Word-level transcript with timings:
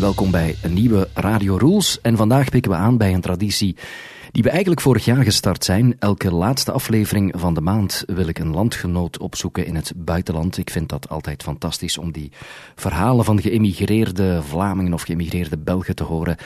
Welkom 0.00 0.30
bij 0.30 0.56
een 0.62 0.74
nieuwe 0.74 1.08
Radio 1.14 1.56
Rules. 1.56 2.00
En 2.00 2.16
vandaag 2.16 2.48
pikken 2.48 2.70
we 2.70 2.76
aan 2.76 2.96
bij 2.96 3.14
een 3.14 3.20
traditie 3.20 3.76
die 4.32 4.42
we 4.42 4.50
eigenlijk 4.50 4.80
vorig 4.80 5.04
jaar 5.04 5.24
gestart 5.24 5.64
zijn. 5.64 5.96
Elke 5.98 6.34
laatste 6.34 6.72
aflevering 6.72 7.34
van 7.36 7.54
de 7.54 7.60
maand 7.60 8.04
wil 8.06 8.26
ik 8.26 8.38
een 8.38 8.50
landgenoot 8.50 9.18
opzoeken 9.18 9.66
in 9.66 9.74
het 9.74 9.92
buitenland. 9.96 10.58
Ik 10.58 10.70
vind 10.70 10.88
dat 10.88 11.08
altijd 11.08 11.42
fantastisch 11.42 11.98
om 11.98 12.12
die 12.12 12.32
verhalen 12.74 13.24
van 13.24 13.40
geëmigreerde 13.40 14.42
Vlamingen 14.42 14.92
of 14.92 15.02
geëmigreerde 15.02 15.58
Belgen 15.58 15.94
te 15.94 16.04
horen. 16.04 16.36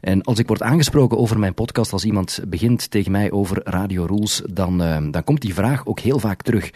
En 0.00 0.22
als 0.22 0.38
ik 0.38 0.46
word 0.46 0.62
aangesproken 0.62 1.18
over 1.18 1.38
mijn 1.38 1.54
podcast, 1.54 1.92
als 1.92 2.04
iemand 2.04 2.40
begint 2.48 2.90
tegen 2.90 3.12
mij 3.12 3.30
over 3.30 3.60
Radio 3.64 4.04
Rules, 4.04 4.42
dan, 4.50 4.82
uh, 4.82 4.96
dan 5.10 5.24
komt 5.24 5.40
die 5.40 5.54
vraag 5.54 5.86
ook 5.86 6.00
heel 6.00 6.18
vaak 6.18 6.42
terug 6.42 6.70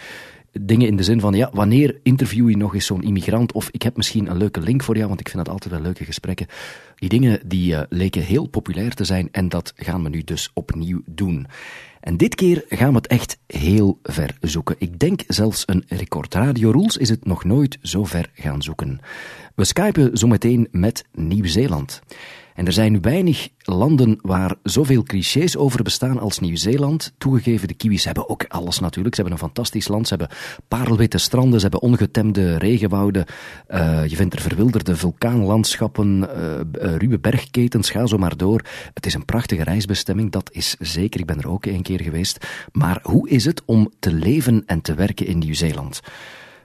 dingen 0.60 0.86
in 0.86 0.96
de 0.96 1.02
zin 1.02 1.20
van, 1.20 1.34
ja, 1.34 1.50
wanneer 1.52 2.00
interview 2.02 2.48
je 2.48 2.56
nog 2.56 2.74
eens 2.74 2.86
zo'n 2.86 3.02
immigrant? 3.02 3.52
Of 3.52 3.68
ik 3.70 3.82
heb 3.82 3.96
misschien 3.96 4.30
een 4.30 4.36
leuke 4.36 4.60
link 4.60 4.82
voor 4.82 4.96
jou, 4.96 5.08
want 5.08 5.20
ik 5.20 5.28
vind 5.28 5.44
dat 5.44 5.54
altijd 5.54 5.74
wel 5.74 5.82
leuke 5.82 6.04
gesprekken. 6.04 6.46
Die 6.96 7.08
dingen 7.08 7.40
die 7.46 7.72
uh, 7.72 7.80
leken 7.88 8.22
heel 8.22 8.46
populair 8.46 8.94
te 8.94 9.04
zijn 9.04 9.28
en 9.30 9.48
dat 9.48 9.72
gaan 9.76 10.02
we 10.02 10.08
nu 10.08 10.22
dus 10.24 10.50
opnieuw 10.54 11.02
doen. 11.06 11.46
En 12.00 12.16
dit 12.16 12.34
keer 12.34 12.64
gaan 12.68 12.88
we 12.88 12.96
het 12.96 13.06
echt 13.06 13.38
heel 13.46 13.98
ver 14.02 14.36
zoeken. 14.40 14.76
Ik 14.78 14.98
denk 14.98 15.22
zelfs 15.26 15.62
een 15.66 15.84
record. 15.88 16.34
Radio 16.34 16.70
Rules 16.70 16.96
is 16.96 17.08
het 17.08 17.24
nog 17.24 17.44
nooit 17.44 17.78
zo 17.82 18.04
ver 18.04 18.30
gaan 18.34 18.62
zoeken. 18.62 19.00
We 19.54 19.64
skypen 19.64 20.18
zometeen 20.18 20.68
met 20.70 21.04
Nieuw-Zeeland. 21.12 22.02
En 22.62 22.68
er 22.68 22.74
zijn 22.74 23.00
weinig 23.00 23.48
landen 23.58 24.18
waar 24.20 24.54
zoveel 24.62 25.02
clichés 25.02 25.56
over 25.56 25.82
bestaan 25.82 26.18
als 26.18 26.38
Nieuw-Zeeland. 26.38 27.12
Toegegeven, 27.18 27.68
de 27.68 27.74
Kiwis 27.74 28.04
hebben 28.04 28.28
ook 28.28 28.44
alles 28.48 28.78
natuurlijk. 28.78 29.14
Ze 29.14 29.20
hebben 29.20 29.40
een 29.40 29.46
fantastisch 29.46 29.88
land. 29.88 30.08
Ze 30.08 30.14
hebben 30.16 30.36
parelwitte 30.68 31.18
stranden, 31.18 31.60
ze 31.60 31.68
hebben 31.68 31.88
ongetemde 31.88 32.58
regenwouden. 32.58 33.24
Uh, 33.68 34.06
je 34.06 34.16
vindt 34.16 34.34
er 34.34 34.40
verwilderde 34.40 34.96
vulkaanlandschappen, 34.96 36.28
uh, 36.36 36.90
uh, 36.90 36.96
ruwe 36.96 37.18
bergketens, 37.18 37.90
ga 37.90 38.06
zo 38.06 38.18
maar 38.18 38.36
door. 38.36 38.64
Het 38.94 39.06
is 39.06 39.14
een 39.14 39.24
prachtige 39.24 39.62
reisbestemming, 39.62 40.30
dat 40.30 40.50
is 40.52 40.76
zeker. 40.78 41.20
Ik 41.20 41.26
ben 41.26 41.38
er 41.38 41.48
ook 41.48 41.66
een 41.66 41.82
keer 41.82 42.00
geweest. 42.00 42.46
Maar 42.72 43.00
hoe 43.02 43.28
is 43.28 43.44
het 43.44 43.62
om 43.64 43.90
te 43.98 44.12
leven 44.12 44.62
en 44.66 44.80
te 44.80 44.94
werken 44.94 45.26
in 45.26 45.38
Nieuw-Zeeland? 45.38 46.00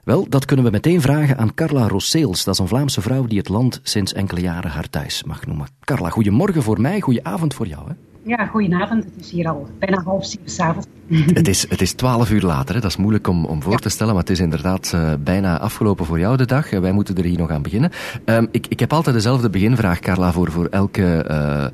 Wel, 0.08 0.28
dat 0.28 0.44
kunnen 0.44 0.64
we 0.64 0.70
meteen 0.70 1.00
vragen 1.00 1.38
aan 1.38 1.54
Carla 1.54 1.88
Rosseels. 1.88 2.44
Dat 2.44 2.54
is 2.54 2.60
een 2.60 2.68
Vlaamse 2.68 3.00
vrouw 3.00 3.24
die 3.24 3.38
het 3.38 3.48
land 3.48 3.80
sinds 3.82 4.12
enkele 4.12 4.40
jaren 4.40 4.70
haar 4.70 4.90
thuis 4.90 5.24
mag 5.24 5.46
noemen. 5.46 5.68
Carla, 5.80 6.08
goedemorgen 6.08 6.62
voor 6.62 6.80
mij, 6.80 7.00
goedenavond 7.00 7.54
voor 7.54 7.66
jou. 7.66 7.88
Hè? 7.88 7.94
Ja, 8.28 8.46
goedenavond. 8.46 9.04
Het 9.04 9.12
is 9.20 9.30
hier 9.30 9.48
al 9.48 9.68
bijna 9.78 10.02
half 10.02 10.26
zeven 10.26 10.50
s'avonds. 10.50 10.86
Het 11.10 11.48
is, 11.48 11.68
het 11.68 11.80
is 11.80 11.92
twaalf 11.92 12.30
uur 12.30 12.42
later, 12.42 12.74
hè. 12.74 12.80
dat 12.80 12.90
is 12.90 12.96
moeilijk 12.96 13.28
om, 13.28 13.44
om 13.44 13.62
voor 13.62 13.72
ja. 13.72 13.78
te 13.78 13.88
stellen, 13.88 14.12
maar 14.12 14.22
het 14.22 14.32
is 14.32 14.40
inderdaad 14.40 14.92
uh, 14.94 15.12
bijna 15.20 15.58
afgelopen 15.58 16.06
voor 16.06 16.18
jou 16.18 16.36
de 16.36 16.46
dag. 16.46 16.72
Uh, 16.72 16.80
wij 16.80 16.92
moeten 16.92 17.16
er 17.16 17.24
hier 17.24 17.38
nog 17.38 17.50
aan 17.50 17.62
beginnen. 17.62 17.90
Um, 18.24 18.48
ik, 18.50 18.66
ik 18.66 18.80
heb 18.80 18.92
altijd 18.92 19.14
dezelfde 19.14 19.50
beginvraag, 19.50 19.98
Carla, 19.98 20.32
voor, 20.32 20.50
voor 20.50 20.66
elke 20.66 21.26
uh, 21.30 21.66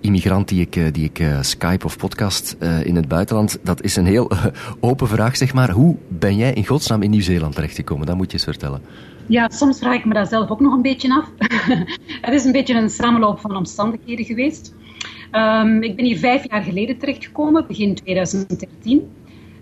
immigrant 0.00 0.48
die 0.48 0.60
ik, 0.60 0.94
die 0.94 1.04
ik 1.12 1.22
Skype 1.40 1.84
of 1.84 1.96
podcast 1.96 2.56
in 2.82 2.96
het 2.96 3.08
buitenland. 3.08 3.58
Dat 3.62 3.82
is 3.82 3.96
een 3.96 4.06
heel 4.06 4.30
open 4.80 5.08
vraag, 5.08 5.36
zeg 5.36 5.54
maar. 5.54 5.70
Hoe 5.70 5.96
ben 6.08 6.36
jij 6.36 6.52
in 6.52 6.66
godsnaam 6.66 7.02
in 7.02 7.10
Nieuw-Zeeland 7.10 7.54
terechtgekomen? 7.54 8.06
Dat 8.06 8.16
moet 8.16 8.26
je 8.26 8.32
eens 8.32 8.44
vertellen. 8.44 8.80
Ja, 9.26 9.48
soms 9.48 9.78
vraag 9.78 9.94
ik 9.94 10.04
me 10.04 10.14
dat 10.14 10.28
zelf 10.28 10.50
ook 10.50 10.60
nog 10.60 10.72
een 10.72 10.82
beetje 10.82 11.14
af. 11.14 11.30
het 12.26 12.34
is 12.34 12.44
een 12.44 12.52
beetje 12.52 12.74
een 12.74 12.90
samenloop 12.90 13.40
van 13.40 13.56
omstandigheden 13.56 14.24
geweest. 14.24 14.74
Um, 15.32 15.82
ik 15.82 15.96
ben 15.96 16.04
hier 16.04 16.18
vijf 16.18 16.50
jaar 16.50 16.62
geleden 16.62 16.98
terechtgekomen, 16.98 17.66
begin 17.66 17.94
2013. 17.94 19.10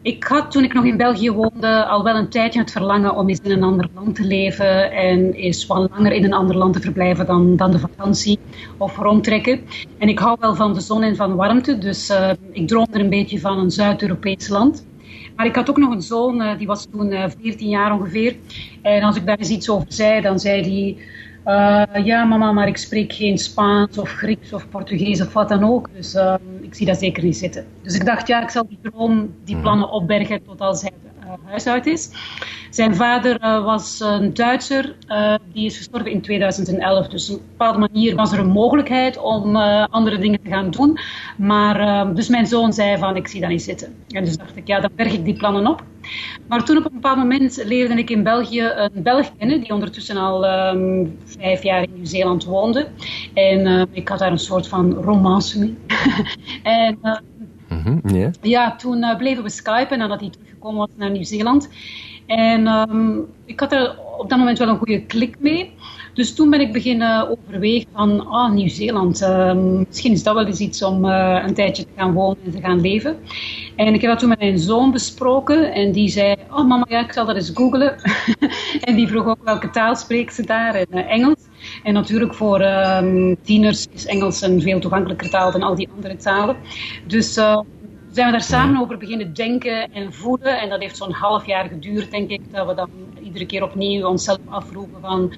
Ik 0.02 0.24
had 0.24 0.50
toen 0.50 0.64
ik 0.64 0.72
nog 0.72 0.84
in 0.84 0.96
België 0.96 1.30
woonde 1.30 1.84
al 1.84 2.04
wel 2.04 2.16
een 2.16 2.28
tijdje 2.28 2.60
het 2.60 2.70
verlangen 2.70 3.16
om 3.16 3.28
eens 3.28 3.40
in 3.40 3.50
een 3.50 3.62
ander 3.62 3.88
land 3.94 4.14
te 4.14 4.24
leven 4.24 4.92
en 4.92 5.32
eens 5.32 5.66
wat 5.66 5.90
langer 5.90 6.12
in 6.12 6.24
een 6.24 6.32
ander 6.32 6.56
land 6.56 6.72
te 6.72 6.80
verblijven 6.80 7.26
dan, 7.26 7.56
dan 7.56 7.70
de 7.70 7.78
vakantie 7.78 8.38
of 8.76 8.96
rondtrekken. 8.96 9.60
En 9.98 10.08
ik 10.08 10.18
hou 10.18 10.36
wel 10.40 10.54
van 10.54 10.74
de 10.74 10.80
zon 10.80 11.02
en 11.02 11.16
van 11.16 11.34
warmte, 11.34 11.78
dus 11.78 12.10
uh, 12.10 12.30
ik 12.50 12.68
droomde 12.68 12.98
een 12.98 13.10
beetje 13.10 13.40
van 13.40 13.58
een 13.58 13.70
Zuid-Europees 13.70 14.48
land. 14.48 14.86
Maar 15.36 15.46
ik 15.46 15.54
had 15.54 15.70
ook 15.70 15.76
nog 15.76 15.90
een 15.90 16.02
zoon, 16.02 16.42
uh, 16.42 16.58
die 16.58 16.66
was 16.66 16.86
toen 16.90 17.12
uh, 17.12 17.24
14 17.40 17.68
jaar 17.68 17.92
ongeveer. 17.92 18.36
En 18.82 19.02
als 19.02 19.16
ik 19.16 19.26
daar 19.26 19.38
eens 19.38 19.50
iets 19.50 19.70
over 19.70 19.86
zei, 19.88 20.20
dan 20.20 20.38
zei 20.38 20.60
hij... 20.60 20.96
Uh, 21.46 21.82
ja, 22.04 22.24
mama, 22.24 22.52
maar 22.52 22.68
ik 22.68 22.76
spreek 22.76 23.12
geen 23.12 23.38
Spaans 23.38 23.98
of 23.98 24.10
Grieks 24.10 24.52
of 24.52 24.68
Portugees 24.68 25.20
of 25.20 25.32
wat 25.32 25.48
dan 25.48 25.64
ook. 25.64 25.88
Dus 25.94 26.14
uh, 26.14 26.34
ik 26.60 26.74
zie 26.74 26.86
dat 26.86 26.98
zeker 26.98 27.24
niet 27.24 27.36
zitten. 27.36 27.66
Dus 27.82 27.94
ik 27.94 28.04
dacht, 28.04 28.26
ja, 28.26 28.42
ik 28.42 28.50
zal 28.50 28.66
die 28.68 28.78
droom, 28.82 29.34
die 29.44 29.56
plannen 29.56 29.90
opbergen 29.90 30.44
tot 30.44 30.60
als 30.60 30.82
hij 30.82 30.92
uh, 31.20 31.32
huis 31.44 31.66
uit 31.66 31.86
is. 31.86 32.10
Zijn 32.70 32.96
vader 32.96 33.38
was 33.40 34.00
een 34.00 34.34
Duitser, 34.34 34.96
die 35.52 35.66
is 35.66 35.76
gestorven 35.76 36.10
in 36.10 36.20
2011. 36.20 37.08
Dus 37.08 37.30
op 37.30 37.36
een 37.36 37.44
bepaalde 37.50 37.78
manier 37.78 38.14
was 38.14 38.32
er 38.32 38.38
een 38.38 38.50
mogelijkheid 38.50 39.18
om 39.18 39.56
andere 39.90 40.18
dingen 40.18 40.42
te 40.42 40.50
gaan 40.50 40.70
doen. 40.70 40.98
Maar 41.36 42.14
dus 42.14 42.28
mijn 42.28 42.46
zoon 42.46 42.72
zei 42.72 42.98
van, 42.98 43.16
ik 43.16 43.28
zie 43.28 43.40
dat 43.40 43.50
niet 43.50 43.62
zitten. 43.62 43.94
En 44.08 44.24
dus 44.24 44.36
dacht 44.36 44.56
ik, 44.56 44.66
ja, 44.66 44.80
dan 44.80 44.90
berg 44.94 45.12
ik 45.12 45.24
die 45.24 45.36
plannen 45.36 45.66
op. 45.66 45.82
Maar 46.48 46.64
toen 46.64 46.76
op 46.76 46.84
een 46.84 46.92
bepaald 46.92 47.18
moment 47.18 47.62
leerde 47.64 47.94
ik 47.94 48.10
in 48.10 48.22
België 48.22 48.62
een 48.62 49.02
Belg 49.02 49.36
kennen, 49.38 49.60
die 49.60 49.72
ondertussen 49.72 50.16
al 50.16 50.68
um, 50.74 51.18
vijf 51.24 51.62
jaar 51.62 51.82
in 51.82 51.90
Nieuw-Zeeland 51.94 52.44
woonde. 52.44 52.88
En 53.34 53.66
uh, 53.66 53.82
ik 53.90 54.08
had 54.08 54.18
daar 54.18 54.32
een 54.32 54.38
soort 54.38 54.68
van 54.68 54.92
romance 54.92 55.58
mee. 55.58 55.76
en 56.62 56.98
uh, 57.02 57.16
mm-hmm, 57.68 58.00
yeah. 58.04 58.32
ja, 58.42 58.76
toen 58.76 58.98
uh, 58.98 59.16
bleven 59.16 59.42
we 59.42 59.50
skypen 59.50 59.98
nadat 59.98 60.20
hij 60.20 60.30
teruggekomen 60.30 60.78
was 60.78 60.96
naar 60.96 61.10
Nieuw-Zeeland. 61.10 61.68
En 62.26 62.66
um, 62.66 63.26
ik 63.44 63.60
had 63.60 63.72
er 63.72 63.98
op 64.18 64.28
dat 64.28 64.38
moment 64.38 64.58
wel 64.58 64.68
een 64.68 64.78
goede 64.78 65.06
klik 65.06 65.36
mee. 65.38 65.72
Dus 66.16 66.34
toen 66.34 66.50
ben 66.50 66.60
ik 66.60 66.72
beginnen 66.72 67.30
overwegen 67.30 67.88
van, 67.92 68.26
ah, 68.26 68.52
Nieuw-Zeeland, 68.52 69.22
uh, 69.22 69.52
misschien 69.88 70.12
is 70.12 70.22
dat 70.22 70.34
wel 70.34 70.46
eens 70.46 70.58
iets 70.58 70.82
om 70.82 71.04
uh, 71.04 71.42
een 71.46 71.54
tijdje 71.54 71.84
te 71.84 71.90
gaan 71.96 72.12
wonen 72.12 72.38
en 72.44 72.50
te 72.50 72.60
gaan 72.60 72.80
leven. 72.80 73.16
En 73.76 73.94
ik 73.94 74.00
heb 74.00 74.10
dat 74.10 74.18
toen 74.18 74.28
met 74.28 74.38
mijn 74.38 74.58
zoon 74.58 74.90
besproken 74.90 75.72
en 75.72 75.92
die 75.92 76.08
zei, 76.08 76.36
oh 76.50 76.68
mama, 76.68 76.86
ja, 76.88 77.04
ik 77.04 77.12
zal 77.12 77.26
dat 77.26 77.36
eens 77.36 77.50
googlen. 77.54 77.96
en 78.86 78.94
die 78.94 79.08
vroeg 79.08 79.26
ook 79.26 79.44
welke 79.44 79.70
taal 79.70 79.96
spreekt 79.96 80.34
ze 80.34 80.46
daar 80.46 80.74
en 80.74 80.86
uh, 80.90 81.10
Engels. 81.10 81.40
En 81.82 81.92
natuurlijk 81.92 82.34
voor 82.34 82.60
um, 82.60 83.36
tieners 83.42 83.86
is 83.92 84.06
Engels 84.06 84.42
een 84.42 84.60
veel 84.60 84.80
toegankelijker 84.80 85.30
taal 85.30 85.52
dan 85.52 85.62
al 85.62 85.74
die 85.74 85.88
andere 85.94 86.16
talen. 86.16 86.56
Dus 87.06 87.36
uh, 87.36 87.60
zijn 88.10 88.26
we 88.26 88.32
daar 88.32 88.42
samen 88.42 88.80
over 88.80 88.98
beginnen 88.98 89.34
denken 89.34 89.92
en 89.92 90.12
voelen. 90.12 90.60
En 90.60 90.68
dat 90.68 90.80
heeft 90.80 90.96
zo'n 90.96 91.12
half 91.12 91.46
jaar 91.46 91.68
geduurd, 91.68 92.10
denk 92.10 92.30
ik, 92.30 92.40
dat 92.52 92.66
we 92.66 92.74
dan 92.74 92.90
iedere 93.26 93.46
keer 93.46 93.62
opnieuw 93.62 94.06
onszelf 94.06 94.38
afvroegen 94.48 95.00
van... 95.00 95.32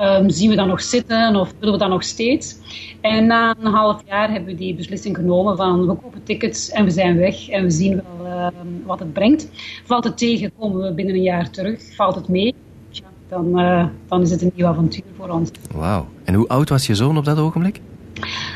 Um, 0.00 0.30
zien 0.30 0.50
we 0.50 0.56
dat 0.56 0.66
nog 0.66 0.82
zitten 0.82 1.36
of 1.36 1.52
willen 1.58 1.74
we 1.74 1.80
dat 1.80 1.88
nog 1.88 2.02
steeds? 2.02 2.56
En 3.00 3.26
na 3.26 3.54
een 3.60 3.72
half 3.72 4.02
jaar 4.06 4.30
hebben 4.30 4.48
we 4.48 4.54
die 4.54 4.74
beslissing 4.74 5.16
genomen 5.16 5.56
van 5.56 5.86
we 5.86 5.94
kopen 5.94 6.22
tickets 6.22 6.70
en 6.70 6.84
we 6.84 6.90
zijn 6.90 7.16
weg 7.18 7.48
en 7.48 7.62
we 7.62 7.70
zien 7.70 7.94
wel 7.94 8.26
uh, 8.26 8.46
wat 8.86 8.98
het 8.98 9.12
brengt. 9.12 9.48
Valt 9.84 10.04
het 10.04 10.18
tegen, 10.18 10.52
komen 10.58 10.82
we 10.82 10.94
binnen 10.94 11.14
een 11.14 11.22
jaar 11.22 11.50
terug. 11.50 11.94
Valt 11.94 12.14
het 12.14 12.28
mee, 12.28 12.54
ja, 12.90 13.04
dan, 13.28 13.60
uh, 13.60 13.86
dan 14.06 14.22
is 14.22 14.30
het 14.30 14.42
een 14.42 14.52
nieuw 14.54 14.66
avontuur 14.66 15.04
voor 15.16 15.28
ons. 15.28 15.50
Wauw. 15.74 16.06
En 16.24 16.34
hoe 16.34 16.48
oud 16.48 16.68
was 16.68 16.86
je 16.86 16.94
zoon 16.94 17.16
op 17.16 17.24
dat 17.24 17.38
ogenblik? 17.38 17.80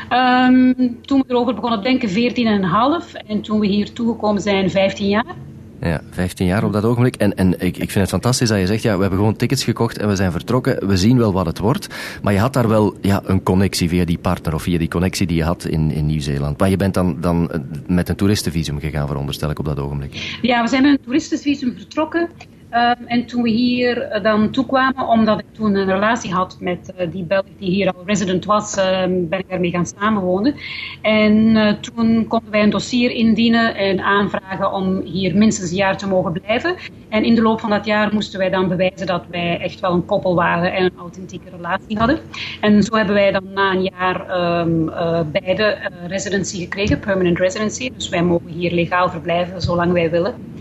Um, 0.09 1.01
toen 1.01 1.19
we 1.19 1.25
erover 1.27 1.53
begonnen 1.53 1.83
denken, 1.83 2.09
14 2.09 2.47
en 2.47 2.53
een 2.53 2.63
half. 2.63 3.13
En 3.13 3.41
toen 3.41 3.59
we 3.59 3.67
hier 3.67 3.93
toegekomen 3.93 4.41
zijn, 4.41 4.69
15 4.69 5.07
jaar. 5.07 5.35
Ja, 5.81 6.01
15 6.09 6.45
jaar 6.45 6.63
op 6.63 6.73
dat 6.73 6.83
ogenblik. 6.83 7.15
En, 7.15 7.35
en 7.35 7.53
ik, 7.53 7.77
ik 7.77 7.91
vind 7.91 7.93
het 7.93 8.09
fantastisch 8.09 8.49
dat 8.49 8.59
je 8.59 8.65
zegt, 8.65 8.81
ja, 8.81 8.95
we 8.95 9.01
hebben 9.01 9.19
gewoon 9.19 9.35
tickets 9.35 9.63
gekocht 9.63 9.97
en 9.97 10.07
we 10.07 10.15
zijn 10.15 10.31
vertrokken. 10.31 10.87
We 10.87 10.97
zien 10.97 11.17
wel 11.17 11.33
wat 11.33 11.45
het 11.45 11.59
wordt. 11.59 11.87
Maar 12.21 12.33
je 12.33 12.39
had 12.39 12.53
daar 12.53 12.67
wel 12.67 12.95
ja, 13.01 13.21
een 13.25 13.43
connectie 13.43 13.89
via 13.89 14.05
die 14.05 14.17
partner 14.17 14.53
of 14.53 14.61
via 14.61 14.77
die 14.77 14.87
connectie 14.87 15.27
die 15.27 15.37
je 15.37 15.43
had 15.43 15.65
in, 15.65 15.91
in 15.91 16.05
Nieuw-Zeeland. 16.05 16.59
Maar 16.59 16.69
je 16.69 16.77
bent 16.77 16.93
dan, 16.93 17.17
dan 17.21 17.51
met 17.87 18.09
een 18.09 18.15
toeristenvisum 18.15 18.79
gegaan, 18.79 19.07
veronderstel 19.07 19.49
ik, 19.49 19.59
op 19.59 19.65
dat 19.65 19.79
ogenblik. 19.79 20.37
Ja, 20.41 20.61
we 20.63 20.69
zijn 20.69 20.81
met 20.81 20.91
een 20.91 21.05
toeristenvisum 21.05 21.73
vertrokken. 21.77 22.29
Um, 22.73 23.07
en 23.07 23.25
toen 23.25 23.41
we 23.41 23.49
hier 23.49 24.15
uh, 24.15 24.23
dan 24.23 24.51
toekwamen, 24.51 25.07
omdat 25.07 25.39
ik 25.39 25.45
toen 25.51 25.75
een 25.75 25.85
relatie 25.85 26.33
had 26.33 26.57
met 26.59 26.93
uh, 26.99 27.11
die 27.11 27.23
Belg 27.23 27.45
die 27.59 27.69
hier 27.69 27.93
al 27.93 28.03
resident 28.05 28.45
was, 28.45 28.77
uh, 28.77 29.03
ben 29.07 29.39
ik 29.39 29.49
daarmee 29.49 29.71
gaan 29.71 29.85
samenwonen. 29.85 30.55
En 31.01 31.33
uh, 31.33 31.71
toen 31.71 32.27
konden 32.27 32.51
wij 32.51 32.63
een 32.63 32.69
dossier 32.69 33.11
indienen 33.11 33.75
en 33.75 33.99
aanvragen 33.99 34.71
om 34.71 35.01
hier 35.01 35.35
minstens 35.35 35.69
een 35.69 35.77
jaar 35.77 35.97
te 35.97 36.07
mogen 36.07 36.31
blijven. 36.31 36.75
En 37.09 37.23
in 37.23 37.35
de 37.35 37.41
loop 37.41 37.59
van 37.59 37.69
dat 37.69 37.85
jaar 37.85 38.13
moesten 38.13 38.39
wij 38.39 38.49
dan 38.49 38.67
bewijzen 38.67 39.07
dat 39.07 39.23
wij 39.29 39.59
echt 39.59 39.79
wel 39.79 39.93
een 39.93 40.05
koppel 40.05 40.35
waren 40.35 40.73
en 40.73 40.83
een 40.83 40.97
authentieke 40.99 41.49
relatie 41.55 41.97
hadden. 41.97 42.19
En 42.61 42.83
zo 42.83 42.95
hebben 42.95 43.15
wij 43.15 43.31
dan 43.31 43.53
na 43.53 43.71
een 43.71 43.89
jaar 43.97 44.39
um, 44.59 44.91
beide 45.31 45.77
residency 46.07 46.59
gekregen, 46.59 46.99
permanent 46.99 47.39
residency. 47.39 47.91
Dus 47.95 48.09
wij 48.09 48.23
mogen 48.23 48.51
hier 48.51 48.71
legaal 48.71 49.09
verblijven 49.09 49.61
zolang 49.61 49.91
wij 49.91 50.09
willen. 50.09 50.56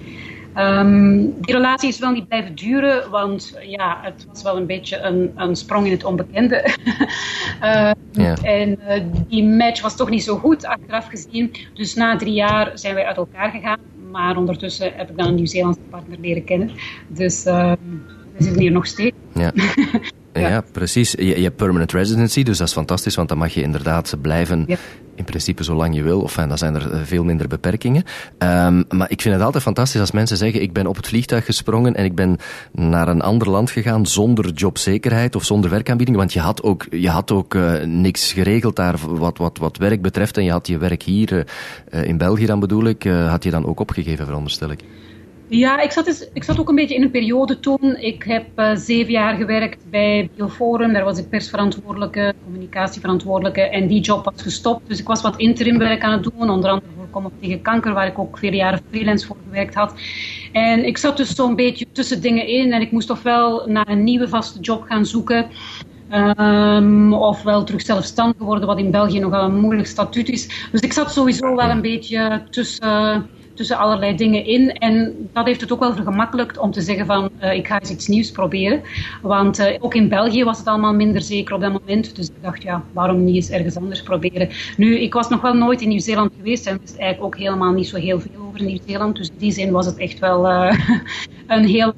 Um, 0.59 1.35
die 1.41 1.55
relatie 1.55 1.89
is 1.89 1.99
wel 1.99 2.11
niet 2.11 2.29
blijven 2.29 2.55
duren, 2.55 3.11
want 3.11 3.59
ja, 3.63 3.99
het 4.03 4.27
was 4.29 4.43
wel 4.43 4.57
een 4.57 4.67
beetje 4.67 4.99
een, 4.99 5.33
een 5.35 5.57
sprong 5.57 5.87
in 5.87 5.93
het 5.93 6.05
onbekende. 6.05 6.75
uh, 7.63 7.91
ja. 8.25 8.35
En 8.43 8.79
uh, 8.89 9.03
die 9.29 9.45
match 9.45 9.81
was 9.81 9.97
toch 9.97 10.11
niet 10.11 10.23
zo 10.23 10.37
goed 10.37 10.65
achteraf 10.65 11.07
gezien. 11.07 11.53
Dus 11.75 11.95
na 11.95 12.17
drie 12.17 12.35
jaar 12.35 12.71
zijn 12.75 12.95
wij 12.95 13.05
uit 13.05 13.17
elkaar 13.17 13.51
gegaan. 13.51 13.79
Maar 14.11 14.37
ondertussen 14.37 14.93
heb 14.95 15.11
ik 15.11 15.17
dan 15.17 15.27
een 15.27 15.35
Nieuw-Zeelandse 15.35 15.81
partner 15.91 16.19
leren 16.21 16.45
kennen. 16.45 16.71
Dus 17.09 17.47
uh, 17.47 17.73
we 18.37 18.43
zitten 18.43 18.63
hier 18.63 18.73
nog 18.73 18.87
steeds. 18.87 19.17
Ja. 19.35 19.53
Ja, 20.41 20.63
precies. 20.73 21.13
Je, 21.13 21.25
je, 21.25 21.43
hebt 21.43 21.57
permanent 21.57 21.93
residency, 21.93 22.43
dus 22.43 22.59
dat 22.59 22.67
is 22.67 22.73
fantastisch, 22.73 23.15
want 23.15 23.29
dan 23.29 23.39
mag 23.39 23.55
je 23.55 23.63
inderdaad 23.63 24.15
blijven 24.21 24.67
in 25.17 25.25
principe 25.25 25.63
zolang 25.63 25.95
je 25.95 26.03
wil. 26.03 26.21
Of 26.21 26.35
dan 26.35 26.59
zijn 26.59 26.75
er 26.75 26.93
eh, 26.93 27.01
veel 27.05 27.25
minder 27.25 27.49
beperkingen. 27.49 28.05
Um, 28.39 28.85
maar 28.89 29.11
ik 29.11 29.21
vind 29.21 29.35
het 29.35 29.45
altijd 29.45 29.63
fantastisch 29.63 30.01
als 30.01 30.11
mensen 30.11 30.37
zeggen, 30.37 30.63
ik 30.63 30.73
ben 30.73 30.87
op 30.87 30.97
het 30.97 31.07
vliegtuig 31.07 31.45
gesprongen 31.45 31.95
en 31.95 32.05
ik 32.05 32.15
ben 32.15 32.37
naar 32.73 33.09
een 33.09 33.21
ander 33.21 33.51
land 33.51 33.71
gegaan 33.71 34.07
zonder 34.07 34.53
jobzekerheid 34.53 35.37
of 35.37 35.45
zonder 35.45 35.71
werkaanbieding. 35.71 36.17
Want 36.17 36.33
je 36.33 36.41
had 36.41 36.63
ook, 36.63 36.87
je 36.91 37.11
had 37.11 37.33
ook 37.33 37.55
uh, 37.55 37.83
niks 37.83 38.33
geregeld 38.33 38.77
daar 38.77 38.99
wat, 39.09 39.39
wat, 39.39 39.59
wat 39.59 39.77
werk 39.77 40.03
betreft. 40.03 40.37
En 40.37 40.45
je 40.45 40.51
had 40.51 40.67
je 40.67 40.79
werk 40.79 41.03
hier, 41.03 41.47
uh, 41.91 42.05
in 42.05 42.19
België 42.19 42.47
dan 42.47 42.61
bedoel 42.61 42.85
ik, 42.85 43.03
had 43.03 43.45
je 43.45 43.51
dan 43.51 43.67
ook 43.67 43.81
opgegeven, 43.81 44.27
veronderstel 44.27 44.71
ik. 44.71 44.81
Ja, 45.49 45.81
ik 45.81 45.91
zat, 45.91 46.05
dus, 46.05 46.29
ik 46.33 46.45
zat 46.45 46.61
ook 46.61 46.69
een 46.69 46.75
beetje 46.75 46.95
in 46.95 47.03
een 47.03 47.11
periode 47.11 47.61
toen. 47.61 47.97
Ik 47.97 48.23
heb 48.23 48.47
uh, 48.57 48.71
zeven 48.75 49.13
jaar 49.13 49.37
gewerkt 49.37 49.91
bij 49.91 50.31
Bioforum. 50.35 50.93
Daar 50.93 51.05
was 51.05 51.19
ik 51.19 51.29
persverantwoordelijke, 51.29 52.35
communicatieverantwoordelijke. 52.45 53.61
En 53.61 53.87
die 53.87 54.01
job 54.01 54.25
was 54.25 54.43
gestopt. 54.43 54.89
Dus 54.89 54.99
ik 54.99 55.07
was 55.07 55.23
wat 55.23 55.37
interimwerk 55.37 56.03
aan 56.03 56.13
het 56.13 56.23
doen. 56.23 56.51
Onder 56.51 56.71
andere 56.71 56.93
voor 56.97 57.07
Kom 57.11 57.25
op 57.25 57.33
tegen 57.41 57.63
kanker, 57.63 57.93
waar 57.93 58.07
ik 58.07 58.19
ook 58.19 58.39
vele 58.39 58.57
jaren 58.57 58.81
freelance 58.91 59.27
voor 59.27 59.37
gewerkt 59.45 59.75
had. 59.75 59.95
En 60.53 60.85
ik 60.85 60.99
zat 60.99 61.17
dus 61.17 61.35
zo'n 61.35 61.57
beetje 61.57 61.87
tussen 61.93 62.23
dingen 62.23 62.47
in. 62.47 62.73
En 62.73 62.81
ik 62.81 62.91
moest 62.91 63.11
ofwel 63.11 63.67
naar 63.67 63.89
een 63.89 64.05
nieuwe 64.05 64.29
vaste 64.29 64.61
job 64.61 64.83
gaan 64.83 65.07
zoeken. 65.07 65.47
Um, 66.13 67.15
ofwel 67.15 67.65
terug 67.65 67.83
zelfstandig 67.83 68.39
worden, 68.39 68.67
wat 68.67 68.79
in 68.79 68.91
België 68.91 69.19
nogal 69.19 69.45
een 69.45 69.61
moeilijk 69.61 69.89
statuut 69.89 70.29
is. 70.29 70.69
Dus 70.73 70.81
ik 70.81 70.93
zat 70.93 71.13
sowieso 71.13 71.57
wel 71.57 71.71
een 71.71 71.81
beetje 71.81 72.43
tussen 72.51 73.27
tussen 73.57 73.77
allerlei 73.77 74.17
dingen 74.17 74.45
in. 74.45 74.73
En 74.73 75.29
dat 75.33 75.47
heeft 75.47 75.61
het 75.61 75.73
ook 75.73 75.81
wel 75.81 75.95
vergemakkelijkt 75.95 76.59
om 76.59 76.71
te 76.71 76.81
zeggen 76.81 77.07
van 77.07 77.31
uh, 77.43 77.53
ik 77.53 77.67
ga 77.67 77.81
eens 77.81 77.91
iets 77.91 78.07
nieuws 78.07 78.31
proberen. 78.31 78.83
Want 79.23 79.59
uh, 79.59 79.67
ook 79.79 79.95
in 79.95 80.09
België 80.09 80.45
was 80.45 80.59
het 80.59 80.67
allemaal 80.67 80.95
minder 80.95 81.23
zeker 81.23 81.55
op 81.55 81.61
dat 81.61 81.73
moment. 81.73 82.17
Dus 82.17 82.27
ik 82.27 82.43
dacht, 82.43 82.63
ja, 82.63 82.85
waarom 82.93 83.25
niet 83.25 83.35
eens 83.35 83.51
ergens 83.51 83.77
anders 83.77 84.03
proberen. 84.03 84.49
Nu, 84.77 84.99
ik 84.99 85.15
was 85.15 85.29
nog 85.29 85.41
wel 85.41 85.55
nooit 85.55 85.81
in 85.81 85.89
Nieuw-Zeeland 85.89 86.33
geweest 86.37 86.67
en 86.67 86.79
wist 86.81 86.97
eigenlijk 86.97 87.35
ook 87.35 87.41
helemaal 87.41 87.73
niet 87.73 87.89
zo 87.89 87.97
heel 87.97 88.21
veel 88.21 88.31
over 88.47 88.63
Nieuw-Zeeland. 88.63 89.17
Dus 89.17 89.29
in 89.29 89.35
die 89.39 89.53
zin 89.53 89.71
was 89.71 89.87
het 89.87 89.97
echt 89.97 90.19
wel 90.19 90.51
uh, 90.51 90.79
een 91.47 91.67
heel, 91.67 91.95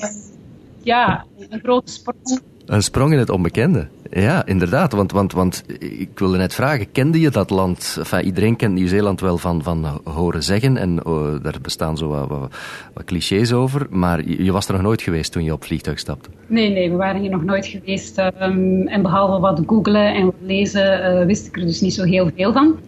ja, 0.82 1.24
een 1.48 1.60
grote 1.60 1.92
sprong. 1.92 2.40
Een 2.66 2.82
sprong 2.82 3.12
in 3.12 3.18
het 3.18 3.30
onbekende. 3.30 3.88
Ja, 4.10 4.46
inderdaad. 4.46 4.92
Want, 4.92 5.12
want, 5.12 5.32
want 5.32 5.64
ik 5.78 6.10
wilde 6.14 6.36
net 6.36 6.54
vragen, 6.54 6.92
kende 6.92 7.20
je 7.20 7.30
dat 7.30 7.50
land? 7.50 7.96
Enfin, 7.98 8.24
iedereen 8.24 8.56
kent 8.56 8.74
Nieuw-Zeeland 8.74 9.20
wel 9.20 9.38
van, 9.38 9.62
van 9.62 10.00
horen 10.04 10.42
zeggen. 10.42 10.76
En 10.76 11.06
oh, 11.06 11.42
daar 11.42 11.56
bestaan 11.62 11.96
zo 11.96 12.08
wat, 12.08 12.28
wat, 12.28 13.04
clichés 13.04 13.52
over. 13.52 13.86
Maar 13.90 14.28
je 14.28 14.52
was 14.52 14.66
er 14.66 14.72
nog 14.72 14.82
nooit 14.82 15.02
geweest 15.02 15.32
toen 15.32 15.44
je 15.44 15.52
op 15.52 15.64
vliegtuig 15.64 15.98
stapte? 15.98 16.28
Nee, 16.46 16.70
nee, 16.70 16.90
we 16.90 16.96
waren 16.96 17.20
hier 17.20 17.30
nog 17.30 17.44
nooit 17.44 17.66
geweest. 17.66 18.18
Um, 18.18 18.86
en 18.86 19.02
behalve 19.02 19.40
wat 19.40 19.62
googlen 19.66 20.14
en 20.14 20.24
wat 20.24 20.34
lezen, 20.40 21.20
uh, 21.20 21.26
wist 21.26 21.46
ik 21.46 21.56
er 21.56 21.66
dus 21.66 21.80
niet 21.80 21.94
zo 21.94 22.04
heel 22.04 22.30
veel 22.36 22.52
van. 22.52 22.78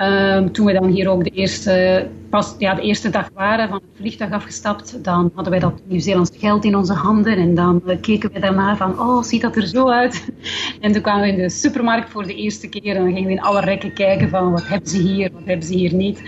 Um, 0.00 0.52
toen 0.52 0.66
we 0.66 0.72
dan 0.72 0.86
hier 0.86 1.08
ook 1.08 1.24
de 1.24 1.30
eerste, 1.30 2.06
pas, 2.30 2.54
ja, 2.58 2.74
de 2.74 2.82
eerste 2.82 3.10
dag 3.10 3.28
waren 3.34 3.68
van 3.68 3.76
het 3.76 3.96
vliegtuig 3.96 4.32
afgestapt, 4.32 5.04
dan 5.04 5.30
hadden 5.34 5.52
wij 5.52 5.60
dat 5.60 5.80
Nieuw-Zeelandse 5.84 6.38
geld 6.38 6.64
in 6.64 6.76
onze 6.76 6.92
handen 6.92 7.36
en 7.36 7.54
dan 7.54 7.82
uh, 7.86 7.96
keken 8.00 8.32
we 8.32 8.38
daarna 8.38 8.76
van, 8.76 9.00
oh, 9.00 9.22
ziet 9.22 9.40
dat 9.42 9.56
er 9.56 9.66
zo 9.66 9.88
uit? 9.88 10.28
en 10.80 10.92
toen 10.92 11.02
kwamen 11.02 11.22
we 11.22 11.28
in 11.28 11.38
de 11.38 11.48
supermarkt 11.48 12.10
voor 12.10 12.26
de 12.26 12.34
eerste 12.34 12.68
keer 12.68 12.96
en 12.96 13.04
dan 13.04 13.12
gingen 13.12 13.26
we 13.26 13.32
in 13.32 13.40
alle 13.40 13.60
rekken 13.60 13.92
kijken 13.92 14.28
van, 14.28 14.50
wat 14.50 14.68
hebben 14.68 14.88
ze 14.88 14.98
hier, 14.98 15.30
wat 15.32 15.44
hebben 15.44 15.66
ze 15.66 15.74
hier 15.74 15.94
niet? 15.94 16.18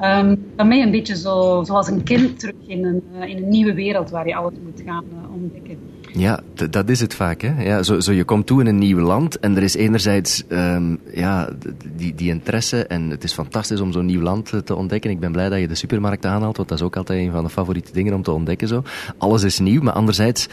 Um, 0.00 0.44
dan 0.56 0.68
ben 0.68 0.78
je 0.78 0.84
een 0.84 0.90
beetje 0.90 1.16
zo, 1.16 1.62
zoals 1.64 1.88
een 1.88 2.02
kind 2.02 2.38
terug 2.40 2.54
in 2.66 2.84
een, 2.84 3.02
uh, 3.14 3.28
in 3.28 3.36
een 3.36 3.48
nieuwe 3.48 3.74
wereld 3.74 4.10
waar 4.10 4.26
je 4.26 4.34
alles 4.34 4.54
moet 4.64 4.82
gaan 4.84 5.04
uh, 5.12 5.32
ontdekken. 5.32 5.87
Ja, 6.18 6.40
dat 6.70 6.88
is 6.88 7.00
het 7.00 7.14
vaak. 7.14 7.42
Hè? 7.42 7.62
Ja, 7.62 7.82
zo, 7.82 8.00
zo, 8.00 8.12
je 8.12 8.24
komt 8.24 8.46
toe 8.46 8.60
in 8.60 8.66
een 8.66 8.78
nieuw 8.78 8.98
land 8.98 9.38
en 9.38 9.56
er 9.56 9.62
is 9.62 9.74
enerzijds 9.74 10.44
um, 10.48 10.98
ja, 11.14 11.48
die, 11.96 12.14
die 12.14 12.28
interesse 12.28 12.86
en 12.86 13.10
het 13.10 13.24
is 13.24 13.32
fantastisch 13.32 13.80
om 13.80 13.92
zo'n 13.92 14.06
nieuw 14.06 14.20
land 14.20 14.52
te 14.64 14.74
ontdekken. 14.74 15.10
Ik 15.10 15.20
ben 15.20 15.32
blij 15.32 15.48
dat 15.48 15.60
je 15.60 15.68
de 15.68 15.74
supermarkt 15.74 16.26
aanhaalt, 16.26 16.56
want 16.56 16.68
dat 16.68 16.78
is 16.78 16.84
ook 16.84 16.96
altijd 16.96 17.20
een 17.20 17.30
van 17.30 17.44
de 17.44 17.50
favoriete 17.50 17.92
dingen 17.92 18.14
om 18.14 18.22
te 18.22 18.30
ontdekken. 18.30 18.68
Zo. 18.68 18.82
Alles 19.18 19.42
is 19.42 19.58
nieuw, 19.58 19.82
maar 19.82 19.92
anderzijds 19.92 20.48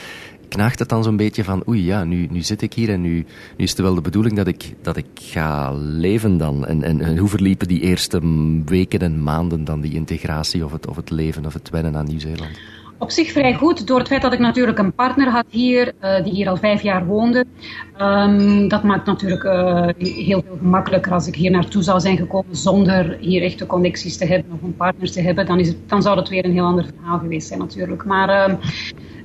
knaagt 0.49 0.79
het 0.79 0.89
dan 0.89 1.03
zo'n 1.03 1.17
beetje 1.17 1.43
van 1.43 1.63
oei 1.67 1.85
ja, 1.85 2.03
nu, 2.03 2.27
nu 2.29 2.41
zit 2.41 2.61
ik 2.61 2.73
hier 2.73 2.89
en 2.89 3.01
nu, 3.01 3.25
nu 3.57 3.63
is 3.63 3.69
het 3.69 3.79
wel 3.79 3.95
de 3.95 4.01
bedoeling 4.01 4.35
dat 4.35 4.47
ik, 4.47 4.73
dat 4.81 4.97
ik 4.97 5.05
ga 5.13 5.73
leven 5.73 6.37
dan. 6.37 6.65
En, 6.65 6.83
en, 6.83 7.01
en 7.01 7.17
hoe 7.17 7.29
verliepen 7.29 7.67
die 7.67 7.81
eerste 7.81 8.21
weken 8.65 8.99
en 8.99 9.23
maanden 9.23 9.63
dan 9.63 9.81
die 9.81 9.93
integratie 9.93 10.65
of 10.65 10.71
het, 10.71 10.87
of 10.87 10.95
het 10.95 11.09
leven 11.09 11.45
of 11.45 11.53
het 11.53 11.69
wennen 11.69 11.95
aan 11.95 12.05
Nieuw-Zeeland? 12.05 12.59
Op 13.05 13.11
zich 13.11 13.31
vrij 13.31 13.53
goed, 13.53 13.87
door 13.87 13.99
het 13.99 14.07
feit 14.07 14.21
dat 14.21 14.33
ik 14.33 14.39
natuurlijk 14.39 14.77
een 14.79 14.93
partner 14.93 15.29
had 15.29 15.45
hier, 15.49 15.93
uh, 16.03 16.23
die 16.23 16.33
hier 16.33 16.49
al 16.49 16.57
vijf 16.57 16.81
jaar 16.81 17.05
woonde. 17.05 17.45
Um, 18.01 18.67
dat 18.67 18.83
maakt 18.83 19.05
natuurlijk 19.05 19.43
uh, 19.43 19.87
heel 19.97 20.43
veel 20.47 20.57
gemakkelijker 20.57 21.11
als 21.11 21.27
ik 21.27 21.35
hier 21.35 21.51
naartoe 21.51 21.83
zou 21.83 21.99
zijn 21.99 22.17
gekomen 22.17 22.55
zonder 22.55 23.17
hier 23.19 23.43
echte 23.43 23.65
connecties 23.65 24.17
te 24.17 24.25
hebben 24.25 24.53
of 24.53 24.61
een 24.61 24.75
partner 24.75 25.11
te 25.11 25.21
hebben. 25.21 25.45
Dan, 25.45 25.59
is 25.59 25.67
het, 25.67 25.77
dan 25.89 26.01
zou 26.01 26.17
het 26.17 26.29
weer 26.29 26.45
een 26.45 26.51
heel 26.51 26.65
ander 26.65 26.85
verhaal 26.85 27.19
geweest 27.19 27.47
zijn 27.47 27.59
natuurlijk. 27.59 28.05
Maar 28.05 28.57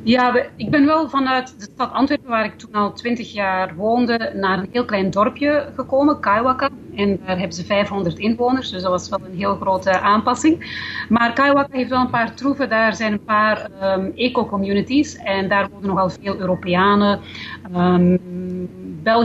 ja, 0.02 0.46
ik 0.56 0.70
ben 0.70 0.86
wel 0.86 1.08
vanuit 1.08 1.60
de 1.60 1.68
stad 1.74 1.92
Antwerpen, 1.92 2.28
waar 2.28 2.44
ik 2.44 2.58
toen 2.58 2.72
al 2.72 2.92
twintig 2.92 3.32
jaar 3.32 3.74
woonde, 3.74 4.32
naar 4.34 4.58
een 4.58 4.68
heel 4.72 4.84
klein 4.84 5.10
dorpje 5.10 5.72
gekomen, 5.74 6.20
Kaiwaka. 6.20 6.68
En 6.94 7.20
daar 7.26 7.38
hebben 7.38 7.56
ze 7.56 7.64
500 7.64 8.18
inwoners, 8.18 8.70
dus 8.70 8.82
dat 8.82 8.90
was 8.90 9.08
wel 9.08 9.20
een 9.24 9.36
heel 9.36 9.54
grote 9.54 10.00
aanpassing. 10.00 10.78
Maar 11.08 11.32
Kaiwaka 11.32 11.76
heeft 11.76 11.90
wel 11.90 12.00
een 12.00 12.10
paar 12.10 12.34
troeven, 12.34 12.68
daar 12.68 12.94
zijn 12.94 13.12
een 13.12 13.24
paar 13.24 13.70
um, 13.82 14.12
eco-communities 14.14 15.16
en 15.16 15.48
daar 15.48 15.68
wonen 15.70 15.88
nogal 15.88 16.10
veel 16.10 16.36
Europeanen. 16.36 17.20
Um, 17.76 18.18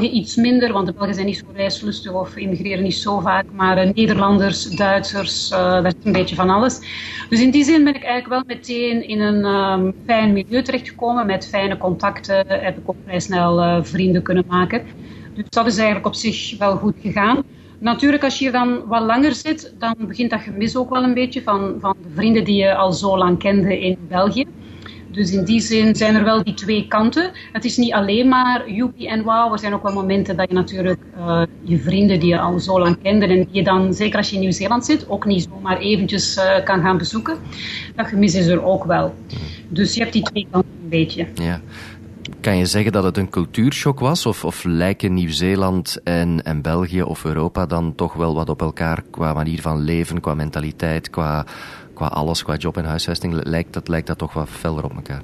iets 0.01 0.35
minder, 0.35 0.73
want 0.73 0.85
de 0.85 0.93
Belgen 0.93 1.13
zijn 1.13 1.25
niet 1.25 1.37
zo 1.37 1.45
reislustig 1.53 2.11
of 2.11 2.35
immigreren 2.35 2.83
niet 2.83 2.95
zo 2.95 3.19
vaak, 3.19 3.45
maar 3.51 3.85
uh, 3.85 3.93
Nederlanders, 3.93 4.63
Duitsers, 4.63 5.51
uh, 5.51 5.57
daar 5.57 5.85
is 5.85 5.93
een 6.03 6.11
beetje 6.11 6.35
van 6.35 6.49
alles. 6.49 6.79
Dus 7.29 7.41
in 7.41 7.51
die 7.51 7.63
zin 7.63 7.83
ben 7.83 7.95
ik 7.95 8.03
eigenlijk 8.03 8.47
wel 8.47 8.57
meteen 8.57 9.07
in 9.07 9.21
een 9.21 9.45
um, 9.45 9.93
fijn 10.05 10.33
milieu 10.33 10.61
terechtgekomen. 10.65 11.25
Met 11.25 11.47
fijne 11.47 11.77
contacten 11.77 12.45
heb 12.47 12.77
ik 12.77 12.89
ook 12.89 12.95
vrij 13.05 13.19
snel 13.19 13.63
uh, 13.63 13.77
vrienden 13.81 14.21
kunnen 14.21 14.43
maken. 14.47 14.85
Dus 15.33 15.45
dat 15.49 15.65
is 15.65 15.75
eigenlijk 15.77 16.07
op 16.07 16.15
zich 16.15 16.57
wel 16.57 16.77
goed 16.77 16.95
gegaan. 17.01 17.43
Natuurlijk, 17.79 18.23
als 18.23 18.39
je 18.39 18.51
dan 18.51 18.85
wat 18.85 19.01
langer 19.01 19.33
zit, 19.33 19.73
dan 19.79 19.95
begint 19.97 20.29
dat 20.29 20.41
gemis 20.41 20.77
ook 20.77 20.89
wel 20.89 21.03
een 21.03 21.13
beetje 21.13 21.41
van, 21.43 21.75
van 21.79 21.95
de 22.03 22.09
vrienden 22.13 22.43
die 22.43 22.55
je 22.55 22.75
al 22.75 22.91
zo 22.91 23.17
lang 23.17 23.39
kende 23.39 23.79
in 23.79 23.97
België. 24.07 24.45
Dus 25.15 25.31
in 25.31 25.43
die 25.43 25.59
zin 25.59 25.95
zijn 25.95 26.15
er 26.15 26.23
wel 26.23 26.43
die 26.43 26.53
twee 26.53 26.87
kanten. 26.87 27.31
Het 27.51 27.65
is 27.65 27.77
niet 27.77 27.93
alleen 27.93 28.27
maar 28.27 28.69
joepie 28.69 29.07
en 29.07 29.23
wauw. 29.23 29.53
Er 29.53 29.59
zijn 29.59 29.73
ook 29.73 29.83
wel 29.83 29.93
momenten 29.93 30.37
dat 30.37 30.49
je 30.49 30.55
natuurlijk 30.55 30.99
uh, 31.17 31.41
je 31.61 31.77
vrienden 31.77 32.19
die 32.19 32.29
je 32.29 32.39
al 32.39 32.59
zo 32.59 32.79
lang 32.79 32.97
kende 33.01 33.25
en 33.25 33.35
die 33.35 33.47
je 33.51 33.63
dan, 33.63 33.93
zeker 33.93 34.17
als 34.17 34.29
je 34.29 34.35
in 34.35 34.41
Nieuw-Zeeland 34.41 34.85
zit, 34.85 35.09
ook 35.09 35.25
niet 35.25 35.47
zomaar 35.51 35.77
eventjes 35.77 36.37
uh, 36.37 36.63
kan 36.63 36.81
gaan 36.81 36.97
bezoeken. 36.97 37.37
Dat 37.95 38.07
gemis 38.07 38.35
is 38.35 38.47
er 38.47 38.63
ook 38.63 38.83
wel. 38.83 39.15
Dus 39.67 39.93
je 39.93 39.99
hebt 39.99 40.13
die 40.13 40.23
twee 40.23 40.47
kanten 40.51 40.71
een 40.83 40.89
beetje. 40.89 41.27
Ja. 41.33 41.61
Kan 42.41 42.57
je 42.57 42.65
zeggen 42.65 42.91
dat 42.91 43.03
het 43.03 43.17
een 43.17 43.29
cultuurshock 43.29 43.99
was? 43.99 44.25
Of, 44.25 44.45
of 44.45 44.63
lijken 44.63 45.13
Nieuw-Zeeland 45.13 45.99
en, 46.03 46.43
en 46.43 46.61
België 46.61 47.01
of 47.03 47.25
Europa 47.25 47.65
dan 47.65 47.95
toch 47.95 48.13
wel 48.13 48.35
wat 48.35 48.49
op 48.49 48.61
elkaar 48.61 49.03
qua 49.11 49.33
manier 49.33 49.61
van 49.61 49.81
leven, 49.81 50.21
qua 50.21 50.33
mentaliteit, 50.33 51.09
qua 51.09 51.45
qua 51.95 52.07
alles, 52.07 52.43
qua 52.43 52.55
job 52.55 52.77
en 52.77 52.85
huisvesting, 52.85 53.43
lijkt 53.43 53.73
dat, 53.73 53.87
lijkt 53.87 54.07
dat 54.07 54.17
toch 54.17 54.33
wat 54.33 54.49
feller 54.49 54.83
op 54.83 54.95
elkaar. 54.95 55.21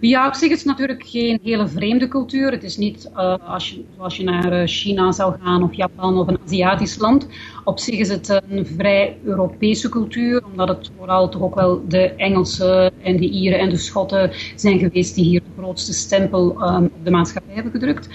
Ja, 0.00 0.26
op 0.26 0.34
zich 0.34 0.50
is 0.50 0.58
het 0.58 0.66
natuurlijk 0.66 1.06
geen 1.06 1.38
hele 1.42 1.68
vreemde 1.68 2.08
cultuur. 2.08 2.50
Het 2.50 2.62
is 2.62 2.76
niet 2.76 3.10
uh, 3.12 3.34
als, 3.46 3.70
je, 3.70 3.84
als 3.96 4.16
je 4.16 4.24
naar 4.24 4.52
eh, 4.52 4.66
China 4.66 5.12
zou 5.12 5.34
gaan 5.42 5.62
of 5.62 5.74
Japan 5.74 6.18
of 6.18 6.28
een 6.28 6.38
Aziatisch 6.44 6.98
land. 6.98 7.26
Op 7.64 7.78
zich 7.78 7.98
is 7.98 8.08
het 8.08 8.42
een 8.48 8.66
vrij 8.66 9.16
Europese 9.24 9.88
cultuur, 9.88 10.44
omdat 10.50 10.68
het 10.68 10.90
vooral 10.96 11.28
toch 11.28 11.42
ook 11.42 11.54
wel 11.54 11.84
de 11.88 12.14
Engelsen 12.14 12.92
en 13.02 13.16
de 13.16 13.28
Ieren 13.28 13.58
en 13.58 13.68
de 13.68 13.76
Schotten 13.76 14.30
zijn 14.56 14.78
geweest 14.78 15.14
die 15.14 15.24
hier 15.24 15.40
de 15.40 15.62
grootste 15.62 15.92
stempel 15.92 16.62
um, 16.62 16.84
op 16.84 17.04
de 17.04 17.10
maatschappij 17.10 17.54
hebben 17.54 17.72
gedrukt. 17.72 18.08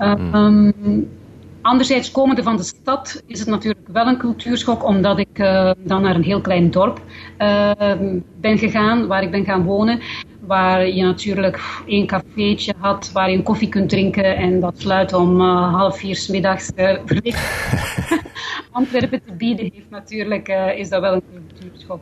Um, 0.00 1.08
Anderzijds, 1.68 2.10
komende 2.10 2.42
van 2.42 2.56
de 2.56 2.62
stad 2.62 3.22
is 3.26 3.38
het 3.38 3.48
natuurlijk 3.48 3.88
wel 3.88 4.06
een 4.06 4.16
cultuurschok, 4.16 4.84
omdat 4.84 5.18
ik 5.18 5.38
uh, 5.38 5.70
dan 5.78 6.02
naar 6.02 6.14
een 6.14 6.22
heel 6.22 6.40
klein 6.40 6.70
dorp 6.70 7.00
uh, 7.38 7.70
ben 8.40 8.58
gegaan, 8.58 9.06
waar 9.06 9.22
ik 9.22 9.30
ben 9.30 9.44
gaan 9.44 9.64
wonen. 9.64 10.00
Waar 10.40 10.88
je 10.88 11.02
natuurlijk 11.02 11.60
één 11.86 12.06
cafeetje 12.06 12.74
had, 12.78 13.10
waar 13.12 13.30
je 13.30 13.36
een 13.36 13.42
koffie 13.42 13.68
kunt 13.68 13.88
drinken 13.88 14.36
en 14.36 14.60
dat 14.60 14.80
sluit 14.80 15.12
om 15.12 15.40
uh, 15.40 15.74
half 15.74 15.98
vier 15.98 16.16
s 16.16 16.28
middags 16.28 16.70
verlicht. 17.04 17.70
Antwerpen 18.70 19.22
te 19.26 19.32
bieden 19.32 19.70
heeft 19.74 19.90
natuurlijk, 19.90 20.48
is 20.76 20.88
dat 20.88 21.00
wel 21.00 21.12
een 21.12 21.22
cultuurschok. 21.32 22.00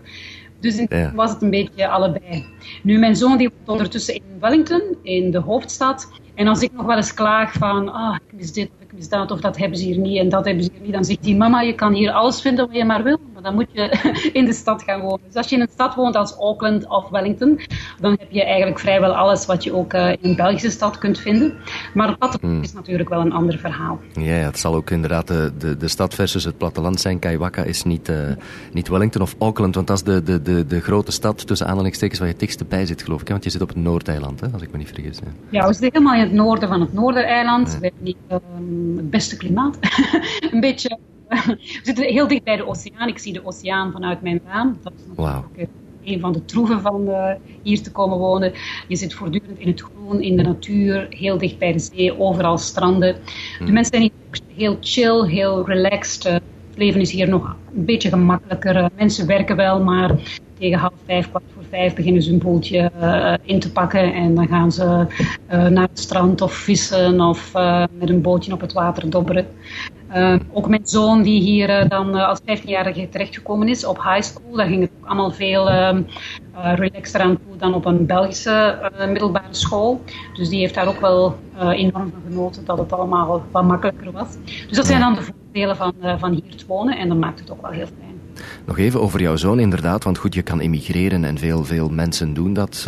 Dus 0.61 0.79
in 0.79 0.87
ja. 0.89 1.13
was 1.15 1.31
het 1.31 1.43
een 1.43 1.51
beetje 1.51 1.89
allebei. 1.89 2.45
Nu, 2.83 2.99
mijn 2.99 3.17
zoon 3.17 3.37
die 3.37 3.51
woont 3.57 3.69
ondertussen 3.69 4.15
in 4.15 4.23
Wellington, 4.41 4.83
in 5.03 5.31
de 5.31 5.39
hoofdstad. 5.41 6.11
En 6.35 6.49
als 6.49 6.61
ik 6.61 6.73
nog 6.73 6.87
wel 6.87 6.97
eens 6.97 7.15
klaag 7.15 7.53
van, 7.53 7.93
ah, 7.93 8.17
ik 8.27 8.39
mis 8.39 8.53
dit 8.53 8.71
of 8.97 9.03
ik 9.03 9.11
mis 9.11 9.19
dat, 9.19 9.31
of 9.31 9.41
dat 9.41 9.57
hebben 9.57 9.79
ze 9.79 9.85
hier 9.85 9.99
niet 9.99 10.19
en 10.19 10.29
dat 10.29 10.45
hebben 10.45 10.65
ze 10.65 10.71
hier 10.73 10.83
niet, 10.83 10.93
dan 10.93 11.05
zegt 11.05 11.25
hij, 11.25 11.35
mama, 11.35 11.61
je 11.61 11.75
kan 11.75 11.93
hier 11.93 12.11
alles 12.11 12.41
vinden 12.41 12.67
wat 12.67 12.77
je 12.77 12.85
maar 12.85 13.03
wil. 13.03 13.19
Maar 13.33 13.43
dan 13.43 13.55
moet 13.55 13.67
je 13.73 14.13
in 14.33 14.45
de 14.45 14.53
stad 14.53 14.83
gaan 14.83 15.01
wonen. 15.01 15.21
Dus 15.27 15.35
als 15.35 15.49
je 15.49 15.57
in 15.57 15.61
een 15.61 15.69
stad 15.73 15.95
woont 15.95 16.17
als 16.17 16.33
Auckland 16.33 16.89
of 16.89 17.09
Wellington, 17.09 17.61
dan 18.01 18.11
heb 18.11 18.31
je 18.31 18.45
eigenlijk 18.45 18.79
vrijwel 18.79 19.15
alles 19.15 19.47
wat 19.47 19.65
je 19.65 19.75
ook 19.75 19.95
uh, 19.95 20.11
in 20.11 20.19
een 20.21 20.37
Belgische 20.37 20.71
stad 20.71 20.99
kunt 20.99 21.19
vinden. 21.19 21.55
Maar 21.95 22.09
het 22.09 22.19
platteland 22.19 22.55
hmm. 22.55 22.63
is 22.63 22.73
natuurlijk 22.73 23.09
wel 23.09 23.21
een 23.21 23.33
ander 23.33 23.59
verhaal. 23.59 23.99
Ja, 24.13 24.35
het 24.35 24.59
zal 24.59 24.75
ook 24.75 24.91
inderdaad 24.91 25.29
de, 25.29 25.53
de, 25.59 25.77
de 25.77 25.89
stad 25.89 26.15
versus 26.15 26.45
het 26.45 26.59
platteland 26.59 27.01
zijn. 27.01 27.19
Kaiwaka 27.19 27.63
is 27.63 27.85
niet, 27.85 28.09
uh, 28.09 28.17
niet 28.73 28.89
Wellington 28.89 29.23
of 29.23 29.35
Auckland, 29.39 29.75
want 29.75 29.87
dat 29.87 29.97
is 29.97 30.03
de, 30.03 30.23
de, 30.23 30.43
de, 30.43 30.67
de 30.67 30.81
grote 30.81 31.13
stad 31.13 31.47
tussen 31.47 31.67
aanhalingstekens 31.67 32.19
waar 32.19 32.29
je 32.29 32.35
het 32.35 32.43
dichtst 32.43 32.69
bij 32.69 32.87
zit, 32.87 33.03
geloof 33.03 33.21
ik. 33.21 33.27
Hè? 33.27 33.33
Want 33.33 33.45
je 33.45 33.51
zit 33.51 33.63
op 33.63 33.69
het 33.69 33.77
Noordeiland, 33.77 34.41
hè? 34.41 34.47
als 34.53 34.63
ik 34.63 34.73
me 34.73 34.79
niet 34.79 34.89
vergis. 34.89 35.19
Ja, 35.51 35.67
we 35.67 35.73
zitten 35.73 35.91
helemaal 35.93 36.15
in 36.15 36.21
het 36.21 36.33
noorden 36.33 36.69
van 36.69 36.81
het 36.81 36.93
Noordereiland. 36.93 37.79
We 37.79 37.87
hebben 37.87 38.03
niet 38.03 38.17
um, 38.31 38.86
het 38.97 39.11
beste 39.11 39.37
klimaat. 39.37 39.79
een 40.53 40.61
beetje 40.61 40.99
we 41.29 41.81
zitten 41.83 42.05
heel 42.05 42.29
dicht 42.29 42.45
bij 42.45 42.57
de 42.57 42.67
oceaan. 42.67 43.09
Ik 43.09 43.19
zie 43.19 43.33
de 43.33 43.47
oceaan 43.47 43.93
vanuit 43.93 44.23
mijn 44.23 44.41
raam. 44.47 44.79
Dat 44.83 44.93
is 44.97 45.03
natuurlijk 45.07 45.45
wow. 45.57 45.67
een 46.05 46.21
van 46.21 46.33
de 46.33 46.45
troeven 46.45 46.81
van 46.81 47.09
uh, 47.09 47.31
hier 47.63 47.83
te 47.83 47.93
komen 47.93 48.19
wonen. 48.19 48.53
Je 48.89 48.97
zit 48.97 49.15
voortdurend 49.15 49.59
in 49.59 49.69
het 49.69 49.81
groen, 49.81 50.23
in 50.23 50.37
de 50.37 50.43
natuur, 50.43 51.07
heel 51.11 51.39
dicht 51.39 51.59
bij 51.59 51.73
de 51.73 51.79
zee, 51.79 52.19
overal 52.21 52.59
stranden. 52.59 53.15
De 53.15 53.65
hmm. 53.65 53.73
mensen 53.73 53.95
zijn 53.99 54.03
hier 54.03 54.41
heel 54.57 54.77
chill, 54.81 55.29
heel 55.29 55.67
relaxed. 55.67 56.23
Het 56.23 56.43
leven 56.75 57.01
is 57.01 57.11
hier 57.11 57.29
nog 57.29 57.57
een 57.75 57.85
beetje 57.85 58.09
gemakkelijker. 58.09 58.91
Mensen 58.97 59.27
werken 59.27 59.57
wel, 59.57 59.83
maar 59.83 60.15
tegen 60.59 60.79
half 60.79 60.93
vijf, 61.05 61.29
kwart 61.29 61.45
vijf 61.71 61.95
beginnen 61.95 62.23
ze 62.23 62.33
een 62.33 62.39
boeltje 62.39 62.91
uh, 63.01 63.35
in 63.43 63.61
te 63.61 63.73
pakken. 63.73 64.13
En 64.13 64.35
dan 64.35 64.49
gaan 64.49 64.73
ze 64.73 65.07
uh, 65.53 65.67
naar 65.67 65.89
het 65.89 65.99
strand 65.99 66.41
of 66.41 66.53
vissen 66.53 67.21
of 67.21 67.53
uh, 67.57 67.85
met 67.99 68.09
een 68.09 68.23
bootje 68.23 68.53
op 68.53 68.61
het 68.61 68.73
water 68.73 69.11
dobberen. 69.11 69.47
Ook 70.53 70.69
mijn 70.69 70.87
zoon 70.87 71.23
die 71.23 71.41
hier 71.41 71.89
dan 71.89 72.15
als 72.15 72.41
15-jarige 72.41 73.09
terechtgekomen 73.09 73.69
is 73.69 73.85
op 73.85 74.03
high 74.03 74.21
school, 74.21 74.57
daar 74.57 74.67
ging 74.67 74.81
het 74.81 74.91
ook 75.01 75.07
allemaal 75.07 75.31
veel 75.31 75.71
uh, 75.71 75.99
relaxter 76.55 77.21
aan 77.21 77.39
toe 77.47 77.57
dan 77.57 77.75
op 77.75 77.85
een 77.85 78.07
Belgische 78.07 78.79
middelbare 79.09 79.55
school. 79.55 80.01
Dus 80.35 80.49
die 80.49 80.59
heeft 80.59 80.75
daar 80.75 80.89
ook 80.89 81.01
wel 81.01 81.37
enorm 81.59 82.11
van 82.11 82.23
genoten 82.29 82.65
dat 82.65 82.79
het 82.79 82.93
allemaal 82.93 83.43
wat 83.51 83.65
makkelijker 83.65 84.13
was. 84.13 84.29
Dus 84.69 84.77
dat 84.77 84.87
zijn 84.87 85.01
dan 85.01 85.15
de 85.15 85.23
voordelen 85.23 85.77
van, 85.77 85.95
van 86.19 86.33
hier 86.33 86.57
te 86.57 86.67
wonen 86.67 86.99
en 86.99 87.09
dat 87.09 87.19
maakt 87.19 87.41
het 87.41 87.51
ook 87.51 87.63
wel 87.63 87.71
heel 87.71 87.87
fijn. 87.87 88.16
Nog 88.65 88.79
even 88.79 89.01
over 89.01 89.21
jouw 89.21 89.37
zoon 89.37 89.59
inderdaad, 89.59 90.05
want 90.05 90.19
goed, 90.19 90.35
je 90.35 90.43
kan 90.43 90.61
emigreren 90.61 91.25
en 91.25 91.39
veel, 91.39 91.65
veel 91.65 91.89
mensen 91.89 92.35
doen 92.35 92.53
dat. 92.53 92.87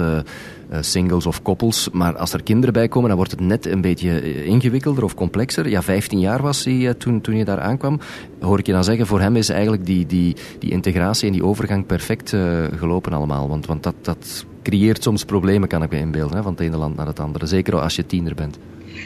Eh, 0.69 0.79
singles 0.81 1.27
of 1.27 1.43
koppels. 1.43 1.89
Maar 1.93 2.17
als 2.17 2.33
er 2.33 2.43
kinderen 2.43 2.73
bij 2.73 2.89
komen, 2.89 3.09
dan 3.09 3.17
wordt 3.17 3.33
het 3.33 3.41
net 3.41 3.67
een 3.67 3.81
beetje 3.81 4.21
eh, 4.21 4.47
ingewikkelder 4.47 5.05
of 5.05 5.15
complexer. 5.15 5.69
Ja, 5.69 5.83
15 5.83 6.21
jaar 6.21 6.43
was 6.43 6.65
hij 6.65 6.89
eh, 6.89 6.95
toen, 6.95 7.21
toen 7.21 7.37
je 7.37 7.45
daar 7.45 7.61
aankwam. 7.61 8.01
Hoor 8.41 8.59
ik 8.59 8.67
je 8.67 8.73
dan 8.73 8.85
zeggen, 8.85 9.07
voor 9.07 9.21
hem 9.21 9.37
is 9.37 9.49
eigenlijk 9.49 9.87
die, 9.87 10.07
die, 10.07 10.37
die 10.59 10.71
integratie 10.71 11.27
en 11.27 11.33
die 11.33 11.45
overgang 11.45 11.87
perfect 11.87 12.37
gelopen 12.77 13.13
allemaal. 13.13 13.49
Want, 13.49 13.67
want 13.67 13.83
dat, 13.83 13.95
dat 14.03 14.45
creëert 14.63 15.03
soms 15.03 15.25
problemen, 15.25 15.69
kan 15.69 15.83
ik 15.83 15.91
me 15.91 15.99
inbeelden, 15.99 16.37
hè, 16.37 16.43
van 16.43 16.53
het 16.53 16.61
ene 16.61 16.77
land 16.77 16.97
naar 16.97 17.07
het 17.07 17.21
andere. 17.21 17.47
Zeker 17.47 17.81
als 17.81 17.97
je 17.97 18.07
tiener 18.07 18.35
bent. 18.35 18.59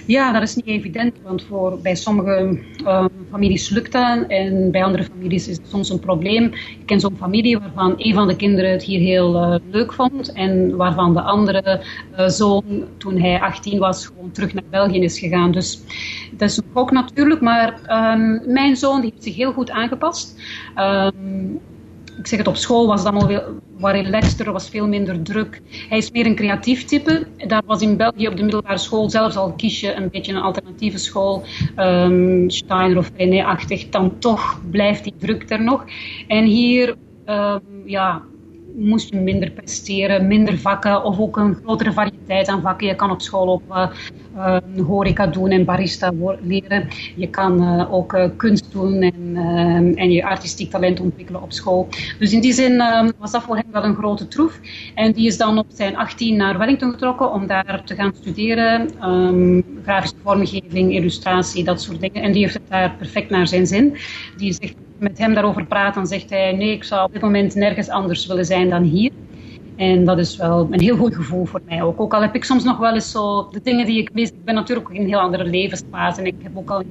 Ja, 0.06 0.32
dat 0.32 0.42
is 0.42 0.54
niet 0.54 0.66
evident, 0.66 1.16
want 1.22 1.44
voor, 1.44 1.78
bij 1.82 1.94
sommige 1.94 2.58
uh, 2.84 3.04
families 3.30 3.68
lukt 3.68 3.92
dat 3.92 4.26
en 4.28 4.70
bij 4.70 4.84
andere 4.84 5.04
families 5.04 5.49
is 5.49 5.56
het 5.56 5.66
soms 5.68 5.90
een 5.90 6.00
probleem. 6.00 6.44
Ik 6.44 6.87
ken 6.87 7.00
zo'n 7.00 7.16
familie 7.16 7.58
waarvan 7.58 7.94
een 7.96 8.14
van 8.14 8.28
de 8.28 8.37
kinderen 8.37 8.70
het 8.70 8.82
hier 8.82 9.00
heel 9.00 9.34
uh, 9.34 9.54
leuk 9.70 9.92
vond 9.92 10.32
en 10.32 10.76
waarvan 10.76 11.14
de 11.14 11.22
andere 11.22 11.84
uh, 12.18 12.28
zoon, 12.28 12.64
toen 12.99 13.18
hij 13.18 13.40
18 13.40 13.78
was, 13.78 14.06
gewoon 14.06 14.30
terug 14.30 14.54
naar 14.54 14.64
België 14.70 15.00
is 15.00 15.18
gegaan. 15.18 15.52
Dus 15.52 15.80
dat 16.30 16.50
is 16.50 16.56
een 16.56 16.90
natuurlijk, 16.90 17.40
maar 17.40 17.80
um, 18.14 18.52
mijn 18.52 18.76
zoon 18.76 19.00
die 19.00 19.11
heeft 19.11 19.25
zich 19.25 19.37
heel 19.37 19.52
goed 19.52 19.70
aangepast. 19.70 20.40
Um, 20.76 21.61
ik 22.22 22.28
zeg 22.28 22.38
het, 22.38 22.48
op 22.48 22.56
school 22.56 22.86
was 22.86 23.02
het 23.02 23.14
allemaal 23.14 23.42
wat 23.78 23.92
relaxter, 23.92 24.46
er 24.46 24.52
was 24.52 24.68
veel 24.68 24.86
minder 24.88 25.22
druk. 25.22 25.60
Hij 25.88 25.98
is 25.98 26.10
meer 26.10 26.26
een 26.26 26.34
creatief 26.34 26.84
type. 26.84 27.26
Daar 27.46 27.62
was 27.66 27.82
in 27.82 27.96
België 27.96 28.28
op 28.28 28.36
de 28.36 28.42
middelbare 28.42 28.78
school, 28.78 29.10
zelfs 29.10 29.36
al 29.36 29.52
kies 29.52 29.80
je 29.80 29.94
een 29.94 30.10
beetje 30.10 30.32
een 30.32 30.42
alternatieve 30.42 30.98
school, 30.98 31.42
um, 31.76 32.50
Steiner 32.50 32.98
of 32.98 33.10
René-achtig, 33.16 33.88
dan 33.88 34.18
toch 34.18 34.60
blijft 34.70 35.04
die 35.04 35.14
druk 35.18 35.50
er 35.50 35.62
nog. 35.62 35.84
En 36.28 36.44
hier, 36.44 36.94
um, 37.26 37.60
ja, 37.84 38.22
moest 38.76 39.10
je 39.10 39.16
minder 39.16 39.50
presteren, 39.50 40.26
minder 40.26 40.58
vakken 40.58 41.04
of 41.04 41.18
ook 41.18 41.36
een 41.36 41.54
grotere 41.54 41.92
variëteit 41.92 42.48
aan 42.48 42.60
vakken. 42.60 42.86
Je 42.86 42.94
kan 42.94 43.10
op 43.10 43.20
school 43.20 43.48
ook 43.48 43.62
uh, 43.70 43.88
uh, 44.36 44.56
horeca 44.86 45.26
doen 45.26 45.50
en 45.50 45.64
barista 45.64 46.12
leren. 46.42 46.88
Je 47.16 47.30
kan 47.30 47.62
uh, 47.62 47.94
ook 47.94 48.30
kunst 48.36 48.72
doen 48.72 49.02
en, 49.02 49.96
en 49.96 50.12
je 50.12 50.24
artistiek 50.24 50.70
talent 50.70 51.00
ontwikkelen 51.00 51.42
op 51.42 51.52
school. 51.52 51.88
Dus 52.18 52.32
in 52.32 52.40
die 52.40 52.52
zin 52.52 52.82
was 53.18 53.30
dat 53.30 53.42
voor 53.42 53.56
hem 53.56 53.66
wel 53.72 53.84
een 53.84 53.94
grote 53.94 54.28
troef. 54.28 54.60
En 54.94 55.12
die 55.12 55.26
is 55.26 55.36
dan 55.36 55.58
op 55.58 55.66
zijn 55.68 55.96
18 55.96 56.36
naar 56.36 56.58
Wellington 56.58 56.90
getrokken 56.90 57.32
om 57.32 57.46
daar 57.46 57.82
te 57.84 57.94
gaan 57.94 58.12
studeren. 58.20 58.90
Um, 59.04 59.64
grafische 59.84 60.16
vormgeving, 60.22 60.94
illustratie, 60.94 61.64
dat 61.64 61.82
soort 61.82 62.00
dingen. 62.00 62.22
En 62.22 62.32
die 62.32 62.42
heeft 62.42 62.54
het 62.54 62.68
daar 62.68 62.94
perfect 62.98 63.30
naar 63.30 63.46
zijn 63.46 63.66
zin. 63.66 63.96
Die 64.36 64.52
zegt 64.52 64.74
met 65.02 65.18
hem 65.18 65.35
daarover 65.35 65.66
praat, 65.66 65.94
dan 65.94 66.06
zegt 66.06 66.30
hij: 66.30 66.52
Nee, 66.52 66.73
ik 66.73 66.85
zou 66.85 67.04
op 67.04 67.12
dit 67.12 67.23
moment 67.23 67.54
nergens 67.54 67.88
anders 67.88 68.26
willen 68.26 68.44
zijn 68.44 68.71
dan 68.71 68.82
hier. 68.82 69.11
En 69.76 70.04
dat 70.04 70.18
is 70.18 70.37
wel 70.37 70.68
een 70.71 70.80
heel 70.80 70.97
goed 70.97 71.14
gevoel 71.14 71.44
voor 71.44 71.61
mij 71.68 71.82
ook. 71.82 72.00
Ook 72.00 72.14
al 72.14 72.21
heb 72.21 72.35
ik 72.35 72.44
soms 72.44 72.64
nog 72.64 72.78
wel 72.78 72.94
eens 72.94 73.11
zo 73.11 73.49
de 73.50 73.61
dingen 73.62 73.87
die 73.87 73.99
ik 73.99 74.12
mis. 74.12 74.28
Ik 74.28 74.44
ben 74.44 74.54
natuurlijk 74.54 74.88
ook 74.88 74.94
in 74.94 75.00
een 75.00 75.09
heel 75.09 75.21
andere 75.21 75.44
levensfase. 75.44 76.21
En 76.21 76.26
ik 76.26 76.35
heb 76.42 76.56
ook 76.56 76.71
al 76.71 76.82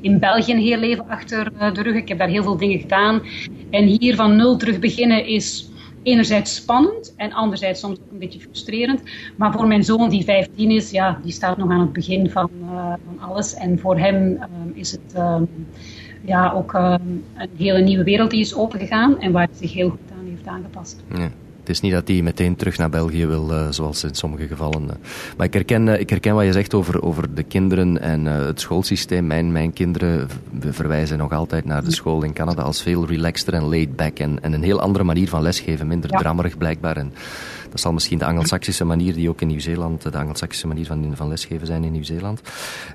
in, 0.00 0.18
België 0.18 0.52
een 0.52 0.58
heel 0.58 0.78
leven 0.78 1.08
achter 1.08 1.52
eh, 1.58 1.74
de 1.74 1.82
rug. 1.82 1.94
Ik 1.94 2.08
heb 2.08 2.18
daar 2.18 2.28
heel 2.28 2.42
veel 2.42 2.56
dingen 2.56 2.78
gedaan. 2.78 3.22
En 3.70 3.84
hier 3.84 4.16
van 4.16 4.36
nul 4.36 4.56
terug 4.56 4.78
beginnen 4.78 5.26
is 5.26 5.70
enerzijds 6.02 6.54
spannend 6.54 7.14
en 7.16 7.32
anderzijds 7.32 7.80
soms 7.80 7.98
ook 7.98 8.10
een 8.12 8.18
beetje 8.18 8.40
frustrerend. 8.40 9.02
Maar 9.36 9.52
voor 9.52 9.66
mijn 9.66 9.84
zoon 9.84 10.08
die 10.08 10.24
15 10.24 10.70
is, 10.70 10.90
ja, 10.90 11.18
die 11.22 11.32
staat 11.32 11.56
nog 11.56 11.70
aan 11.70 11.80
het 11.80 11.92
begin 11.92 12.30
van, 12.30 12.50
uh, 12.62 12.92
van 13.06 13.28
alles. 13.28 13.54
En 13.54 13.78
voor 13.78 13.98
hem 13.98 14.32
uh, 14.32 14.44
is 14.74 14.92
het 14.92 15.14
ja, 16.24 16.52
ook 16.52 16.74
uh, 16.74 16.94
een 17.34 17.48
hele 17.56 17.80
nieuwe 17.80 18.04
wereld 18.04 18.30
die 18.30 18.40
is 18.40 18.54
opengegaan 18.54 19.20
en 19.20 19.32
waar 19.32 19.46
hij 19.46 19.56
zich 19.60 19.72
heel 19.72 19.90
goed 19.90 19.98
aan 20.18 20.26
heeft 20.28 20.46
aangepast. 20.46 21.02
Ja. 21.14 21.28
Het 21.60 21.68
is 21.68 21.80
niet 21.80 21.92
dat 21.92 22.08
hij 22.08 22.22
meteen 22.22 22.56
terug 22.56 22.78
naar 22.78 22.90
België 22.90 23.26
wil, 23.26 23.52
uh, 23.52 23.66
zoals 23.70 24.04
in 24.04 24.14
sommige 24.14 24.46
gevallen. 24.46 24.82
Uh. 24.82 24.90
Maar 25.36 25.46
ik 25.46 25.52
herken, 25.52 25.86
uh, 25.86 26.00
ik 26.00 26.10
herken 26.10 26.34
wat 26.34 26.44
je 26.44 26.52
zegt 26.52 26.74
over, 26.74 27.02
over 27.02 27.34
de 27.34 27.42
kinderen 27.42 28.00
en 28.00 28.24
het 28.24 28.60
schoolsysteem. 28.60 29.26
Mijn, 29.26 29.52
mijn 29.52 29.72
kinderen 29.72 30.28
verwijzen 30.60 31.18
nog 31.18 31.32
altijd 31.32 31.64
naar 31.64 31.84
de 31.84 31.92
school 31.92 32.22
in 32.22 32.32
Canada 32.32 32.62
als 32.62 32.82
veel 32.82 33.06
relaxter 33.06 33.54
en 33.54 33.62
laid 33.62 33.96
back. 33.96 34.18
En, 34.18 34.42
en 34.42 34.52
een 34.52 34.62
heel 34.62 34.80
andere 34.80 35.04
manier 35.04 35.28
van 35.28 35.42
lesgeven, 35.42 35.86
minder 35.86 36.10
ja. 36.12 36.18
drammerig 36.18 36.58
blijkbaar. 36.58 36.96
En 36.96 37.12
dat 37.70 37.80
zal 37.80 37.92
misschien 37.92 38.18
de 38.18 38.24
Angelsaksische 38.24 38.84
manier 38.84 39.14
die 39.14 39.28
ook 39.28 39.40
in 39.40 39.48
Nieuw-Zeeland, 39.48 40.02
de 40.02 40.18
Angelsaksische 40.18 40.66
manier 40.66 40.86
van, 40.86 41.12
van 41.14 41.28
lesgeven 41.28 41.66
zijn 41.66 41.84
in 41.84 41.92
Nieuw-Zeeland. 41.92 42.40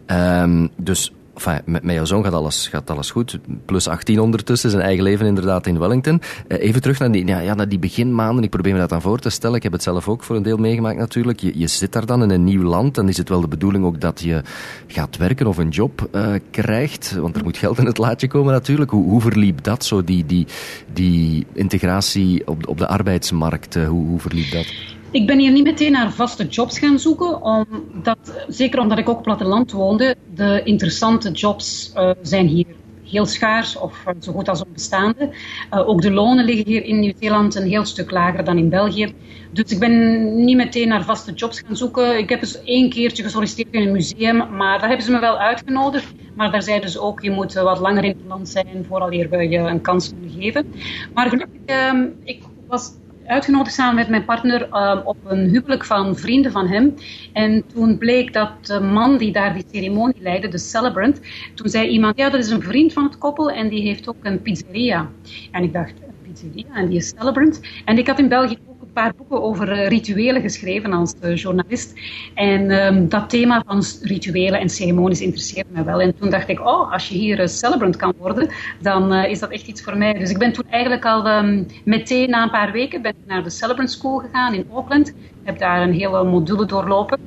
Um, 0.07 0.69
dus 0.75 1.11
Enfin, 1.35 1.61
met, 1.65 1.83
jouw 1.83 2.05
zoon 2.05 2.23
gaat 2.23 2.33
alles, 2.33 2.67
gaat 2.67 2.89
alles 2.89 3.11
goed. 3.11 3.39
Plus 3.65 3.87
18 3.87 4.19
ondertussen, 4.19 4.69
zijn 4.69 4.81
eigen 4.83 5.03
leven 5.03 5.25
inderdaad 5.25 5.67
in 5.67 5.79
Wellington. 5.79 6.21
Uh, 6.47 6.59
even 6.59 6.81
terug 6.81 6.99
naar 6.99 7.11
die, 7.11 7.25
ja, 7.27 7.53
naar 7.53 7.69
die 7.69 7.79
beginmaanden. 7.79 8.43
Ik 8.43 8.49
probeer 8.49 8.73
me 8.73 8.79
dat 8.79 8.89
dan 8.89 9.01
voor 9.01 9.19
te 9.19 9.29
stellen. 9.29 9.55
Ik 9.55 9.63
heb 9.63 9.71
het 9.71 9.83
zelf 9.83 10.07
ook 10.07 10.23
voor 10.23 10.35
een 10.35 10.43
deel 10.43 10.57
meegemaakt 10.57 10.97
natuurlijk. 10.97 11.39
Je, 11.39 11.67
zit 11.67 11.91
daar 11.91 12.05
dan 12.05 12.23
in 12.23 12.29
een 12.29 12.43
nieuw 12.43 12.63
land. 12.63 12.95
Dan 12.95 13.09
is 13.09 13.17
het 13.17 13.29
wel 13.29 13.41
de 13.41 13.47
bedoeling 13.47 13.85
ook 13.85 14.01
dat 14.01 14.21
je 14.21 14.41
gaat 14.87 15.17
werken 15.17 15.47
of 15.47 15.57
een 15.57 15.69
job 15.69 16.07
uh, 16.11 16.33
krijgt. 16.51 17.15
Want 17.15 17.35
er 17.35 17.43
moet 17.43 17.57
geld 17.57 17.77
in 17.77 17.85
het 17.85 17.97
laadje 17.97 18.27
komen 18.27 18.53
natuurlijk. 18.53 18.91
Hoe, 18.91 19.09
hoe 19.09 19.21
verliep 19.21 19.63
dat 19.63 19.85
zo, 19.85 20.03
die, 20.03 20.25
die, 20.25 20.47
die 20.93 21.45
integratie 21.53 22.47
op, 22.47 22.67
op 22.67 22.77
de 22.77 22.87
arbeidsmarkt? 22.87 23.75
Hoe, 23.75 24.05
hoe 24.07 24.19
verliep 24.19 24.51
dat? 24.51 24.94
Ik 25.15 25.27
ben 25.27 25.39
hier 25.39 25.51
niet 25.51 25.63
meteen 25.63 25.91
naar 25.91 26.11
vaste 26.11 26.47
jobs 26.47 26.79
gaan 26.79 26.99
zoeken, 26.99 27.41
omdat, 27.41 28.45
zeker 28.47 28.79
omdat 28.79 28.97
ik 28.97 29.09
ook 29.09 29.21
platteland 29.21 29.71
woonde, 29.71 30.15
de 30.33 30.61
interessante 30.63 31.31
jobs 31.31 31.91
uh, 31.95 32.11
zijn 32.21 32.47
hier 32.47 32.65
heel 33.03 33.25
schaars 33.25 33.77
of 33.77 34.03
uh, 34.07 34.13
zo 34.19 34.31
goed 34.31 34.49
als 34.49 34.63
onbestaande. 34.63 35.29
Uh, 35.73 35.87
ook 35.89 36.01
de 36.01 36.11
lonen 36.11 36.45
liggen 36.45 36.65
hier 36.65 36.83
in 36.83 36.99
Nieuw-Zeeland 36.99 37.55
een 37.55 37.67
heel 37.67 37.85
stuk 37.85 38.11
lager 38.11 38.43
dan 38.43 38.57
in 38.57 38.69
België. 38.69 39.13
Dus 39.51 39.71
ik 39.71 39.79
ben 39.79 40.45
niet 40.45 40.57
meteen 40.57 40.87
naar 40.87 41.03
vaste 41.03 41.33
jobs 41.33 41.59
gaan 41.59 41.75
zoeken. 41.75 42.17
Ik 42.17 42.29
heb 42.29 42.41
eens 42.41 42.63
één 42.63 42.89
keertje 42.89 43.23
gesolliciteerd 43.23 43.73
in 43.73 43.81
een 43.81 43.91
museum, 43.91 44.55
maar 44.55 44.79
daar 44.79 44.87
hebben 44.87 45.05
ze 45.05 45.11
me 45.11 45.19
wel 45.19 45.37
uitgenodigd. 45.37 46.13
Maar 46.33 46.51
daar 46.51 46.63
zeiden 46.63 46.89
ze 46.89 46.99
ook, 46.99 47.21
je 47.21 47.31
moet 47.31 47.53
wat 47.53 47.79
langer 47.79 48.03
in 48.03 48.17
het 48.17 48.27
land 48.27 48.49
zijn 48.49 48.85
vooraleer 48.87 49.29
we 49.29 49.49
je 49.49 49.57
een 49.57 49.81
kans 49.81 50.09
kunnen 50.09 50.41
geven. 50.41 50.73
Maar 51.13 51.29
gelukkig, 51.29 51.59
ehm, 51.65 52.05
ik 52.23 52.43
was 52.67 52.91
uitgenodigd 53.27 53.75
samen 53.75 53.95
met 53.95 54.09
mijn 54.09 54.25
partner 54.25 54.67
uh, 54.71 54.99
op 55.03 55.17
een 55.25 55.49
huwelijk 55.49 55.85
van 55.85 56.17
vrienden 56.17 56.51
van 56.51 56.67
hem. 56.67 56.93
En 57.33 57.63
toen 57.73 57.97
bleek 57.97 58.33
dat 58.33 58.65
de 58.65 58.79
man 58.79 59.17
die 59.17 59.31
daar 59.31 59.53
die 59.53 59.65
ceremonie 59.71 60.21
leidde, 60.21 60.47
de 60.47 60.57
celebrant, 60.57 61.19
toen 61.53 61.69
zei 61.69 61.87
iemand, 61.87 62.17
ja, 62.17 62.29
dat 62.29 62.39
is 62.39 62.49
een 62.49 62.61
vriend 62.61 62.93
van 62.93 63.03
het 63.03 63.17
koppel 63.17 63.51
en 63.51 63.69
die 63.69 63.81
heeft 63.81 64.07
ook 64.07 64.15
een 64.21 64.41
pizzeria. 64.41 65.09
En 65.51 65.63
ik 65.63 65.73
dacht, 65.73 65.93
een 66.07 66.31
pizzeria 66.31 66.75
en 66.75 66.87
die 66.87 66.97
is 66.97 67.13
celebrant. 67.17 67.61
En 67.85 67.97
ik 67.97 68.07
had 68.07 68.19
in 68.19 68.27
België 68.27 68.57
paar 68.95 69.13
boeken 69.17 69.43
over 69.43 69.71
uh, 69.71 69.87
rituelen 69.87 70.41
geschreven 70.41 70.93
als 70.93 71.13
uh, 71.23 71.35
journalist. 71.35 71.93
En 72.33 72.71
um, 72.71 73.09
dat 73.09 73.29
thema 73.29 73.63
van 73.67 73.83
rituelen 74.01 74.59
en 74.59 74.69
ceremonies 74.69 75.21
interesseerde 75.21 75.69
me 75.71 75.83
wel. 75.83 76.01
En 76.01 76.15
toen 76.15 76.29
dacht 76.29 76.49
ik, 76.49 76.59
oh, 76.59 76.91
als 76.91 77.07
je 77.07 77.15
hier 77.17 77.49
celebrant 77.49 77.95
kan 77.95 78.13
worden, 78.17 78.49
dan 78.81 79.13
is 79.13 79.39
dat 79.39 79.51
echt 79.51 79.67
iets 79.67 79.83
voor 79.83 79.97
mij. 79.97 80.13
Dus 80.13 80.29
ik 80.29 80.37
ben 80.37 80.53
toen 80.53 80.69
eigenlijk 80.69 81.05
al 81.05 81.27
um, 81.27 81.65
meteen 81.83 82.29
na 82.29 82.43
een 82.43 82.49
paar 82.49 82.71
weken 82.71 83.01
ben 83.01 83.15
naar 83.25 83.43
de 83.43 83.49
Celebrant 83.49 83.91
School 83.91 84.17
gegaan 84.17 84.53
in 84.53 84.65
Auckland 84.73 85.13
heb 85.45 85.59
daar 85.59 85.81
een 85.81 85.93
hele 85.93 86.23
module 86.23 86.65
doorlopen 86.65 87.19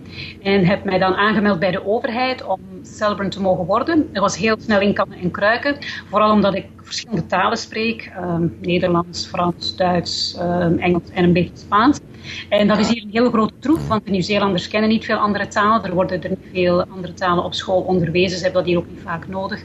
en 0.43 0.65
heb 0.65 0.85
mij 0.85 0.99
dan 0.99 1.15
aangemeld 1.15 1.59
bij 1.59 1.71
de 1.71 1.87
overheid 1.87 2.45
om 2.45 2.61
celebrant 2.83 3.33
te 3.33 3.41
mogen 3.41 3.65
worden. 3.65 4.09
Dat 4.13 4.23
was 4.23 4.37
heel 4.37 4.57
snel 4.61 4.81
in 4.81 4.95
kannen 4.95 5.19
en 5.19 5.31
kruiken, 5.31 5.77
vooral 6.09 6.33
omdat 6.33 6.55
ik 6.55 6.67
verschillende 6.89 7.27
talen 7.27 7.59
spreek, 7.59 8.11
ehm, 8.17 8.47
Nederlands, 8.61 9.27
Frans, 9.27 9.77
Duits, 9.77 10.37
ehm, 10.39 10.79
Engels 10.79 11.11
en 11.13 11.25
een 11.25 11.33
beetje 11.33 11.57
Spaans. 11.57 12.01
En 12.49 12.69
dat 12.69 12.79
is 12.79 12.89
hier 12.89 13.03
een 13.03 13.11
hele 13.13 13.29
grote 13.29 13.55
troef, 13.59 13.89
want 13.89 14.05
de 14.05 14.11
Nieuw-Zeelanders 14.11 14.69
kennen 14.69 14.91
niet 14.91 15.05
veel 15.05 15.17
andere 15.17 15.49
talen. 15.49 15.85
Er 15.85 15.95
worden 15.95 16.23
er 16.23 16.29
niet 16.29 16.49
veel 16.53 16.85
andere 16.85 17.15
talen 17.15 17.45
op 17.45 17.55
school 17.55 17.81
onderwezen. 17.81 18.37
Ze 18.37 18.45
hebben 18.45 18.63
dat 18.63 18.71
hier 18.71 18.79
ook 18.79 18.91
niet 18.91 19.01
vaak 19.03 19.29
nodig. 19.29 19.63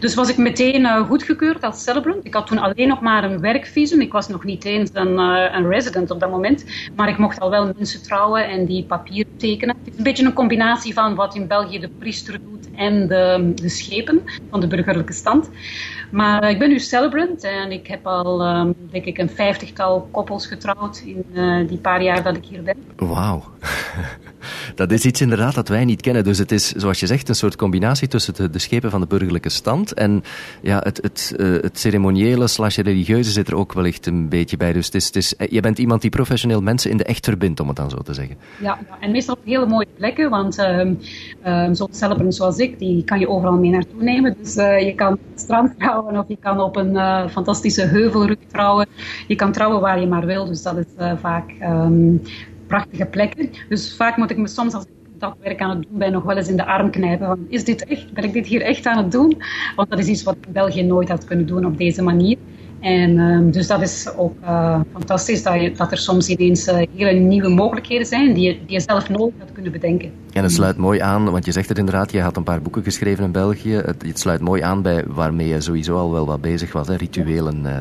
Dus 0.00 0.14
was 0.14 0.28
ik 0.28 0.36
meteen 0.36 0.80
uh, 0.80 1.06
goedgekeurd 1.06 1.62
als 1.62 1.82
celebrant. 1.82 2.26
Ik 2.26 2.34
had 2.34 2.46
toen 2.46 2.58
alleen 2.58 2.88
nog 2.88 3.00
maar 3.00 3.24
een 3.24 3.40
werkvisum. 3.40 4.00
Ik 4.00 4.12
was 4.12 4.28
nog 4.28 4.44
niet 4.44 4.64
eens 4.64 4.90
een, 4.92 5.12
uh, 5.12 5.44
een 5.52 5.68
resident 5.68 6.10
op 6.10 6.20
dat 6.20 6.30
moment. 6.30 6.64
Maar 6.96 7.08
ik 7.08 7.18
mocht 7.18 7.40
al 7.40 7.50
wel 7.50 7.72
mensen 7.76 8.02
trouwen 8.02 8.48
en 8.48 8.66
die 8.66 8.84
papieren 8.84 9.36
tekenen. 9.36 9.76
Het 9.78 9.92
is 9.92 9.98
een 9.98 10.04
beetje 10.04 10.24
een 10.24 10.32
combinatie 10.32 10.94
van 10.94 11.14
wat 11.14 11.34
in 11.34 11.46
België 11.46 11.78
de 11.78 11.90
priester 11.98 12.40
doet 12.40 12.68
en 12.76 13.08
de, 13.08 13.52
de 13.54 13.68
schepen 13.68 14.22
van 14.50 14.60
de 14.60 14.66
burgerlijke 14.66 15.12
stand. 15.12 15.50
Maar 16.14 16.42
eh, 16.42 16.50
ik 16.50 16.58
ben 16.58 16.68
nu 16.68 16.78
celebrant 16.78 17.44
en 17.44 17.72
ik 17.72 17.86
heb 17.86 18.06
al, 18.06 18.56
um, 18.56 18.74
denk 18.90 19.04
ik, 19.04 19.18
een 19.18 19.30
vijftigtal 19.30 20.08
koppels 20.10 20.46
getrouwd 20.46 21.02
in 21.04 21.24
uh, 21.32 21.68
die 21.68 21.78
paar 21.78 22.02
jaar 22.02 22.22
dat 22.22 22.36
ik 22.36 22.44
hier 22.44 22.62
ben. 22.62 22.76
Wauw. 22.96 23.42
Dat 24.74 24.90
is 24.90 25.04
iets 25.04 25.20
inderdaad 25.20 25.54
dat 25.54 25.68
wij 25.68 25.84
niet 25.84 26.00
kennen. 26.00 26.24
Dus 26.24 26.38
het 26.38 26.52
is, 26.52 26.72
zoals 26.72 27.00
je 27.00 27.06
zegt, 27.06 27.28
een 27.28 27.34
soort 27.34 27.56
combinatie 27.56 28.08
tussen 28.08 28.34
de, 28.34 28.50
de 28.50 28.58
schepen 28.58 28.90
van 28.90 29.00
de 29.00 29.06
burgerlijke 29.06 29.48
stand 29.48 29.92
en 29.92 30.22
ja, 30.62 30.80
het, 30.82 30.98
het, 31.02 31.34
uh, 31.36 31.62
het 31.62 31.78
ceremoniële 31.78 32.46
slash 32.46 32.76
religieuze 32.76 33.30
zit 33.30 33.48
er 33.48 33.56
ook 33.56 33.72
wellicht 33.72 34.06
een 34.06 34.28
beetje 34.28 34.56
bij. 34.56 34.72
Dus 34.72 34.86
het 34.86 34.94
is, 34.94 35.06
het 35.06 35.16
is, 35.16 35.34
je 35.50 35.60
bent 35.60 35.78
iemand 35.78 36.00
die 36.00 36.10
professioneel 36.10 36.60
mensen 36.60 36.90
in 36.90 36.96
de 36.96 37.04
echt 37.04 37.24
verbindt, 37.24 37.60
om 37.60 37.68
het 37.68 37.76
dan 37.76 37.90
zo 37.90 37.96
te 37.96 38.14
zeggen. 38.14 38.36
Ja, 38.60 38.78
en 39.00 39.10
meestal 39.10 39.34
op 39.34 39.44
hele 39.44 39.66
mooie 39.66 39.86
plekken, 39.96 40.30
want 40.30 40.58
um, 40.58 40.98
um, 41.46 41.74
zo'n 41.74 41.88
celebrant 41.90 42.34
zoals 42.34 42.56
ik, 42.56 42.78
die 42.78 43.04
kan 43.04 43.18
je 43.18 43.28
overal 43.28 43.58
mee 43.58 43.70
naartoe 43.70 44.02
nemen. 44.02 44.36
Dus 44.42 44.54
je 44.54 44.92
kan 44.96 45.18
strand 45.34 45.72
trouwen 45.78 46.18
of 46.18 46.28
je 46.28 46.38
kan 46.40 46.60
op 46.60 46.76
een 46.76 47.30
fantastische 47.30 47.82
heuvelrug 47.82 48.38
trouwen. 48.52 48.86
Je 49.26 49.34
kan 49.34 49.52
trouwen 49.52 49.80
waar 49.80 50.00
je 50.00 50.06
maar 50.06 50.26
wil, 50.26 50.46
dus 50.46 50.62
dat 50.62 50.76
is 50.76 50.84
vaak 51.20 51.50
um, 51.62 52.22
prachtige 52.74 53.06
plekken. 53.06 53.50
Dus 53.68 53.96
vaak 53.96 54.16
moet 54.16 54.30
ik 54.30 54.36
me 54.36 54.48
soms 54.48 54.74
als 54.74 54.84
ik 54.84 54.90
dat 55.18 55.36
werk 55.40 55.60
aan 55.60 55.70
het 55.70 55.82
doen 55.82 55.98
ben 55.98 56.12
nog 56.12 56.22
wel 56.22 56.36
eens 56.36 56.48
in 56.48 56.56
de 56.56 56.66
arm 56.66 56.90
knijpen. 56.90 57.26
Van, 57.26 57.46
is 57.48 57.64
dit 57.64 57.84
echt? 57.84 58.12
Ben 58.12 58.24
ik 58.24 58.32
dit 58.32 58.46
hier 58.46 58.62
echt 58.62 58.86
aan 58.86 58.98
het 58.98 59.12
doen? 59.12 59.42
Want 59.76 59.90
dat 59.90 59.98
is 59.98 60.06
iets 60.06 60.22
wat 60.22 60.36
ik 60.36 60.46
in 60.46 60.52
België 60.52 60.82
nooit 60.82 61.08
had 61.08 61.24
kunnen 61.24 61.46
doen 61.46 61.64
op 61.64 61.78
deze 61.78 62.02
manier. 62.02 62.36
En 62.80 63.18
um, 63.18 63.50
dus 63.50 63.66
dat 63.66 63.82
is 63.82 64.14
ook 64.16 64.36
uh, 64.42 64.80
fantastisch 64.92 65.42
dat, 65.42 65.60
je, 65.60 65.72
dat, 65.72 65.90
er 65.90 65.98
soms 65.98 66.28
ineens 66.28 66.68
uh, 66.68 66.82
hele 66.96 67.18
nieuwe 67.18 67.48
mogelijkheden 67.48 68.06
zijn 68.06 68.34
die 68.34 68.46
je, 68.46 68.58
die 68.66 68.76
je 68.76 68.80
zelf 68.80 69.08
nooit 69.08 69.32
had 69.38 69.52
kunnen 69.52 69.72
bedenken. 69.72 70.12
En 70.32 70.42
het 70.42 70.52
sluit 70.52 70.76
mooi 70.76 71.00
aan, 71.00 71.30
want 71.30 71.44
je 71.44 71.52
zegt 71.52 71.68
het 71.68 71.78
inderdaad, 71.78 72.12
je 72.12 72.20
had 72.20 72.36
een 72.36 72.42
paar 72.42 72.62
boeken 72.62 72.82
geschreven 72.82 73.24
in 73.24 73.32
België. 73.32 73.74
Het, 73.74 74.02
het 74.06 74.18
sluit 74.18 74.40
mooi 74.40 74.62
aan 74.62 74.82
bij 74.82 75.04
waarmee 75.06 75.48
je 75.48 75.60
sowieso 75.60 75.96
al 75.96 76.12
wel 76.12 76.26
wat 76.26 76.40
bezig 76.40 76.72
was, 76.72 76.88
hè, 76.88 76.94
rituelen. 76.96 77.56
Uh, 77.64 77.72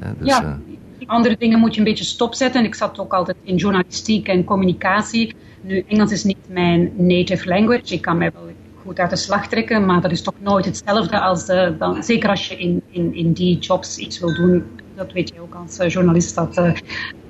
ja. 0.00 0.14
Dus, 0.18 0.28
ja. 0.28 0.58
Andere 1.06 1.36
dingen 1.38 1.58
moet 1.58 1.72
je 1.72 1.78
een 1.78 1.86
beetje 1.86 2.04
stopzetten. 2.04 2.64
Ik 2.64 2.74
zat 2.74 2.98
ook 2.98 3.14
altijd 3.14 3.36
in 3.42 3.56
journalistiek 3.56 4.28
en 4.28 4.44
communicatie. 4.44 5.34
Nu, 5.60 5.84
Engels 5.88 6.12
is 6.12 6.24
niet 6.24 6.48
mijn 6.48 6.92
native 6.96 7.48
language. 7.48 7.94
Ik 7.94 8.00
kan 8.00 8.18
mij 8.18 8.30
wel 8.34 8.50
goed 8.84 8.98
uit 8.98 9.10
de 9.10 9.16
slag 9.16 9.48
trekken, 9.48 9.86
maar 9.86 10.00
dat 10.00 10.10
is 10.10 10.22
toch 10.22 10.34
nooit 10.38 10.64
hetzelfde 10.64 11.20
als 11.20 11.46
de, 11.46 11.74
dan, 11.78 12.02
zeker 12.02 12.28
als 12.28 12.48
je 12.48 12.56
in, 12.56 12.82
in, 12.90 13.14
in 13.14 13.32
die 13.32 13.58
jobs 13.58 13.98
iets 13.98 14.18
wil 14.18 14.34
doen. 14.34 14.64
Dat 14.94 15.12
weet 15.12 15.32
je 15.34 15.40
ook 15.40 15.54
als 15.54 15.78
eh, 15.78 15.88
journalist, 15.88 16.34
dat 16.34 16.58
uh, 16.58 16.72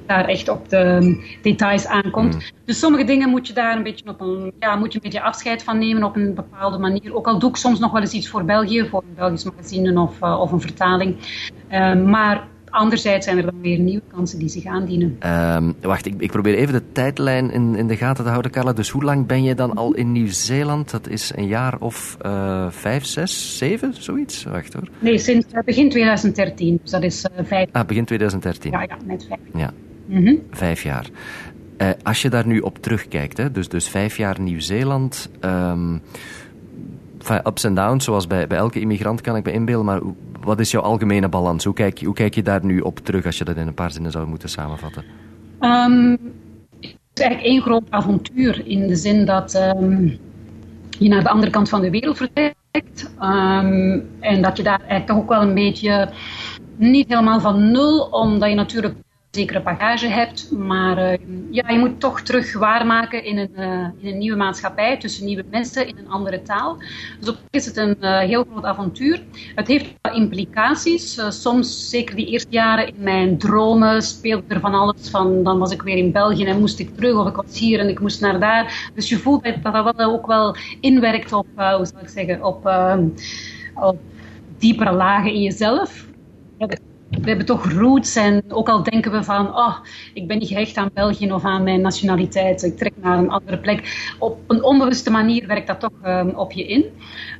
daar 0.06 0.24
echt 0.24 0.48
op 0.48 0.68
de 0.68 1.16
details 1.42 1.87
aankomt. 1.87 2.35
Mm. 2.35 2.40
Dus 2.64 2.78
sommige 2.78 3.04
dingen 3.04 3.28
moet 3.28 3.46
je 3.46 3.52
daar 3.52 3.76
een 3.76 3.83
beetje 3.83 4.09
op 4.09 4.20
een, 4.20 4.52
ja, 4.59 4.76
moet 4.76 4.92
je 4.92 4.94
een 4.94 5.11
beetje 5.11 5.22
afscheid 5.22 5.62
van 5.62 5.78
nemen 5.78 6.04
op 6.04 6.16
een 6.16 6.35
bepaalde 6.35 6.78
manier. 6.78 7.14
Ook 7.14 7.26
al 7.26 7.38
doe 7.38 7.50
ik 7.50 7.56
soms 7.56 7.78
nog 7.78 7.92
wel 7.92 8.00
eens 8.00 8.12
iets 8.12 8.28
voor 8.28 8.44
België, 8.44 8.88
voor 8.88 9.02
een 9.02 9.14
Belgisch 9.14 9.44
magazine 9.44 10.00
of, 10.00 10.20
uh, 10.22 10.40
of 10.40 10.52
een 10.52 10.61
vertaling. 10.61 11.16
maar 12.06 12.48
Anderzijds 12.70 13.26
zijn 13.26 13.38
er 13.38 13.44
dan 13.44 13.61
weer 13.61 13.78
nieuwe 13.78 14.02
kansen 14.12 14.38
die 14.38 14.48
zich 14.48 14.64
aandienen. 14.64 15.18
Um, 15.26 15.74
wacht, 15.80 16.06
ik, 16.06 16.14
ik, 16.18 16.30
probeer 16.30 16.54
even 16.54 16.72
de 16.72 16.92
tijdlijn 16.92 17.50
in, 17.50 17.74
in, 17.74 17.87
de 17.87 17.96
gaten 17.96 18.24
te 18.24 18.30
houden, 18.30 18.50
Carla. 18.50 18.72
Dus 18.72 18.88
hoe 18.88 19.04
lang 19.04 19.26
ben 19.26 19.42
je 19.42 19.54
dan 19.54 19.76
al 19.76 19.94
in 19.94 20.12
Nieuw-Zeeland? 20.12 20.90
Dat 20.90 21.09
is 21.09 21.33
een 21.37 21.46
jaar 21.46 21.76
of 21.78 22.16
uh, 22.26 22.66
vijf, 22.70 23.04
zes, 23.04 23.59
zeven, 23.59 23.94
zoiets? 23.98 24.44
Wacht 24.44 24.72
hoor. 24.72 24.88
Nee, 24.98 25.18
sinds 25.18 25.46
uh, 25.54 25.62
begin 25.62 25.90
2013. 25.90 26.78
Dus 26.83 26.90
dat 26.90 27.02
is 27.02 27.24
uh, 27.24 27.44
vijf. 27.46 27.68
Ah, 27.72 27.87
begin 27.87 28.04
2013. 28.04 28.70
Ja, 28.70 28.83
ja, 28.83 28.96
net 29.04 29.26
vijf. 29.28 29.40
Ja, 29.54 29.72
mm 30.06 30.26
-hmm. 30.26 30.42
vijf 30.50 30.83
jaar. 30.83 31.06
als 32.02 32.22
je 32.22 32.30
daar 32.30 32.46
nu 32.46 32.59
op 32.59 32.78
terugkijkt, 32.78 33.37
hè, 33.37 33.50
dus, 33.50 33.68
dus 33.68 33.88
vijf 33.88 34.16
jaar 34.16 34.40
Nieuw-Zeeland... 34.40 35.30
Um, 35.44 36.02
ups 37.44 37.64
en 37.64 37.74
downs, 37.74 38.04
zoals 38.04 38.26
bij, 38.26 38.46
bij 38.46 38.59
elke 38.59 38.80
immigrant 38.80 39.20
kan 39.20 39.37
ik 39.37 39.44
me 39.44 39.52
inbeelden, 39.52 39.87
maar 39.87 40.00
wat 40.40 40.61
is 40.61 40.70
jouw 40.70 40.83
algemene 40.83 41.29
balans? 41.29 41.64
Hoe 41.64 41.74
kijk, 41.74 42.00
hoe 42.00 42.14
kijk 42.14 42.35
je 42.35 42.42
daar 42.42 42.64
nu 42.64 42.81
op 42.81 42.98
terug 42.98 43.26
als 43.26 43.38
je 43.38 43.44
dat 43.44 43.57
in 43.57 43.66
een 43.66 43.74
paar 43.74 43.92
zinnen 43.92 44.11
zou 44.11 44.26
moeten 44.26 44.48
samenvatten? 44.48 45.05
Um, 45.61 46.11
het 46.81 47.18
is 47.18 47.22
eigenlijk 47.22 47.53
één 47.53 47.62
groot 47.62 47.90
avontuur 47.90 48.66
in 48.66 48.87
de 48.87 48.96
zin 48.96 49.24
dat 49.24 49.55
um, 49.55 50.18
je 50.98 51.09
naar 51.09 51.22
de 51.22 51.29
andere 51.29 51.53
kant 51.53 51.68
van 51.68 51.81
de 51.81 51.90
wereld 51.90 52.16
vertrekt 52.16 53.11
um, 53.22 54.09
en 54.20 54.42
dat 54.42 54.57
je 54.57 54.62
daar 54.62 54.79
eigenlijk 54.79 55.07
toch 55.07 55.16
ook 55.16 55.29
wel 55.29 55.42
een 55.42 55.55
beetje 55.55 56.11
niet 56.76 57.09
helemaal 57.09 57.40
van 57.40 57.70
nul, 57.70 58.00
omdat 58.00 58.48
je 58.48 58.55
natuurlijk 58.55 58.94
zekere 59.30 59.62
bagage 59.62 60.06
hebt. 60.06 60.50
Maar 60.50 60.98
uh, 60.98 61.18
ja, 61.50 61.68
je 61.68 61.78
moet 61.78 62.00
toch 62.00 62.20
terug 62.20 62.52
waarmaken 62.52 63.24
in 63.24 63.38
een, 63.38 63.52
uh, 63.56 63.88
in 63.98 64.12
een 64.12 64.18
nieuwe 64.18 64.36
maatschappij, 64.36 64.98
tussen 64.98 65.24
nieuwe 65.24 65.44
mensen, 65.50 65.86
in 65.86 65.98
een 65.98 66.08
andere 66.08 66.42
taal. 66.42 66.76
Dus 67.18 67.28
op 67.28 67.38
is 67.50 67.66
het 67.66 67.76
een 67.76 67.96
uh, 68.00 68.18
heel 68.18 68.44
groot 68.50 68.64
avontuur. 68.64 69.22
Het 69.54 69.68
heeft 69.68 69.94
implicaties. 70.12 71.20
soms, 71.28 71.90
zeker 71.90 72.16
die 72.16 72.26
eerste 72.26 72.52
jaren 72.52 72.86
in 72.86 72.94
mijn 72.98 73.38
dromen, 73.38 74.02
speelde 74.02 74.54
er 74.54 74.60
van 74.60 74.74
alles 74.74 75.10
van. 75.10 75.42
Dan 75.42 75.58
was 75.58 75.72
ik 75.72 75.82
weer 75.82 75.96
in 75.96 76.12
België 76.12 76.44
en 76.44 76.58
moest 76.58 76.78
ik 76.78 76.94
terug, 76.94 77.16
of 77.16 77.28
ik 77.28 77.36
was 77.36 77.58
hier 77.58 77.80
en 77.80 77.88
ik 77.88 78.00
moest 78.00 78.20
naar 78.20 78.40
daar. 78.40 78.90
Dus 78.94 79.08
je 79.08 79.18
voelt 79.18 79.44
dat 79.44 79.62
dat 79.62 79.96
wel, 79.96 80.12
ook 80.12 80.26
wel 80.26 80.56
inwerkt 80.80 81.32
op, 81.32 81.46
hoe 81.54 81.86
zal 81.86 82.00
ik 82.02 82.08
zeggen, 82.08 82.44
op, 82.44 82.70
op 83.74 83.98
diepere 84.58 84.92
lagen 84.92 85.32
in 85.32 85.42
jezelf 85.42 86.08
we 87.10 87.28
hebben 87.28 87.46
toch 87.46 87.72
roots 87.72 88.16
en 88.16 88.42
ook 88.48 88.68
al 88.68 88.82
denken 88.82 89.12
we 89.12 89.22
van, 89.22 89.56
oh, 89.56 89.76
ik 90.14 90.26
ben 90.26 90.38
niet 90.38 90.48
gehecht 90.48 90.76
aan 90.76 90.90
België 90.94 91.32
of 91.32 91.44
aan 91.44 91.62
mijn 91.62 91.80
nationaliteit, 91.80 92.62
ik 92.62 92.76
trek 92.76 92.92
naar 92.96 93.18
een 93.18 93.30
andere 93.30 93.58
plek. 93.58 94.12
Op 94.18 94.38
een 94.46 94.62
onbewuste 94.62 95.10
manier 95.10 95.46
werkt 95.46 95.66
dat 95.66 95.80
toch 95.80 95.92
um, 96.04 96.30
op 96.30 96.52
je 96.52 96.66
in. 96.66 96.84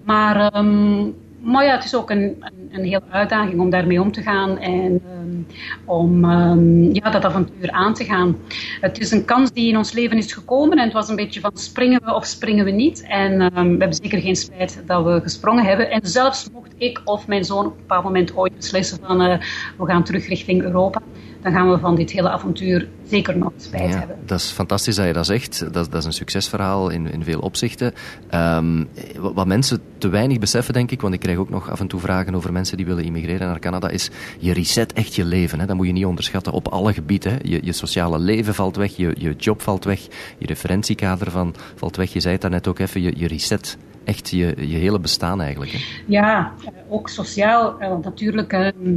Maar 0.05 0.57
um, 0.57 1.15
maar 1.43 1.65
ja, 1.65 1.75
het 1.75 1.85
is 1.85 1.95
ook 1.95 2.11
een, 2.11 2.45
een, 2.71 2.85
hele 2.85 3.03
uitdaging 3.11 3.61
om 3.61 3.71
daarmee 3.71 4.01
om 4.01 4.13
te 4.13 4.23
gaan 4.23 4.59
en 4.59 5.01
um, 5.21 5.47
om 5.85 6.25
um, 6.25 6.95
ja, 6.95 7.11
dat 7.11 7.25
avontuur 7.25 7.71
aan 7.71 7.95
te 7.95 8.05
gaan. 8.05 8.37
Het 8.81 9.01
is 9.01 9.11
een 9.11 9.25
kans 9.25 9.53
die 9.53 9.69
in 9.69 9.77
ons 9.77 9.93
leven 9.93 10.17
is 10.17 10.33
gekomen 10.33 10.79
en 10.79 10.85
het 10.85 10.93
was 10.93 11.09
een 11.09 11.17
beetje 11.17 11.41
van 11.41 11.51
springen 11.55 12.05
we 12.05 12.15
of 12.15 12.27
springen 12.27 12.65
we 12.65 12.71
niet. 12.71 13.03
En 13.03 13.33
um, 13.33 13.51
we 13.51 13.79
hebben 13.79 13.95
zeker 13.95 14.21
geen 14.21 14.37
spijt 14.37 14.83
dat 14.87 15.05
we 15.05 15.21
gesprongen 15.23 15.65
hebben. 15.65 15.91
En 15.91 16.01
zelfs 16.03 16.51
mocht 16.53 16.73
ik 16.77 17.01
of 17.05 17.27
mijn 17.27 17.45
zoon 17.45 17.67
op 17.67 17.73
een 17.73 17.81
bepaald 17.81 18.05
moment 18.05 18.37
ooit 18.37 18.57
beslissen 18.57 18.99
van 19.03 19.23
uh, 19.23 19.39
we 19.79 19.87
gaan 19.87 20.05
terug 20.05 20.29
richting 20.29 20.63
Europa 20.63 21.03
dan 21.43 21.53
gaan 21.53 21.71
we 21.71 21.79
van 21.79 21.95
dit 21.95 22.11
hele 22.11 22.31
avontuur 22.31 22.89
zeker 23.05 23.39
nog 23.39 23.53
spijt 23.57 23.93
ja, 23.93 23.99
hebben. 23.99 24.17
Dat 24.25 24.39
is 24.39 24.51
fantastisch 24.51 24.97
dat 24.97 25.07
je 25.07 25.13
dat 25.13 25.27
zegt. 25.27 25.61
Dat, 25.61 25.91
dat 25.91 25.95
is 25.95 26.05
een 26.05 26.13
succesverhaal 26.13 26.89
in, 26.91 27.13
in 27.13 27.25
veel 27.25 27.41
opzichten. 27.41 27.93
Um, 28.35 28.89
wat 29.19 29.47
mensen 29.47 29.81
te 29.99 30.09
weinig 30.09 30.39
beseffen, 30.39 30.75
denk 30.75 30.91
ik, 30.91 31.01
want 31.01 31.15
ik 31.15 31.21
krijg 31.21 31.39
ook 31.39 31.51
nog 31.51 31.71
af 31.71 31.81
en 31.81 31.87
toe 31.87 32.01
vragen 32.01 32.35
over 32.35 32.53
mensen 32.53 32.77
die 32.77 32.87
willen 32.87 33.05
immigreren 33.05 33.47
naar 33.47 33.59
Canada, 33.59 33.89
is 33.89 34.11
je 34.39 34.53
reset 34.53 34.93
echt 34.93 35.15
je 35.15 35.25
leven. 35.25 35.61
Hè. 35.61 35.67
Dat 35.67 35.77
moet 35.77 35.87
je 35.87 35.93
niet 35.93 36.05
onderschatten 36.05 36.53
op 36.53 36.69
alle 36.69 36.93
gebieden. 36.93 37.39
Je, 37.43 37.61
je 37.63 37.73
sociale 37.73 38.19
leven 38.19 38.55
valt 38.55 38.77
weg, 38.77 38.97
je, 38.97 39.15
je 39.19 39.35
job 39.37 39.63
valt 39.63 39.85
weg, 39.85 40.01
je 40.39 40.47
referentiekader 40.47 41.31
van, 41.31 41.55
valt 41.75 41.97
weg. 41.97 42.13
Je 42.13 42.21
zei 42.21 42.33
het 42.33 42.43
daarnet 42.43 42.69
ook 42.69 42.79
even, 42.79 43.03
je, 43.03 43.13
je 43.17 43.27
reset 43.27 43.79
echt 44.05 44.31
je, 44.31 44.55
je 44.57 44.77
hele 44.77 45.01
bestaan 45.01 45.41
eigenlijk. 45.41 45.71
Hè? 45.71 45.79
Ja, 46.07 46.53
ook 46.89 47.09
sociaal. 47.09 47.79
Want 47.79 48.05
natuurlijk, 48.05 48.53
ehm, 48.53 48.97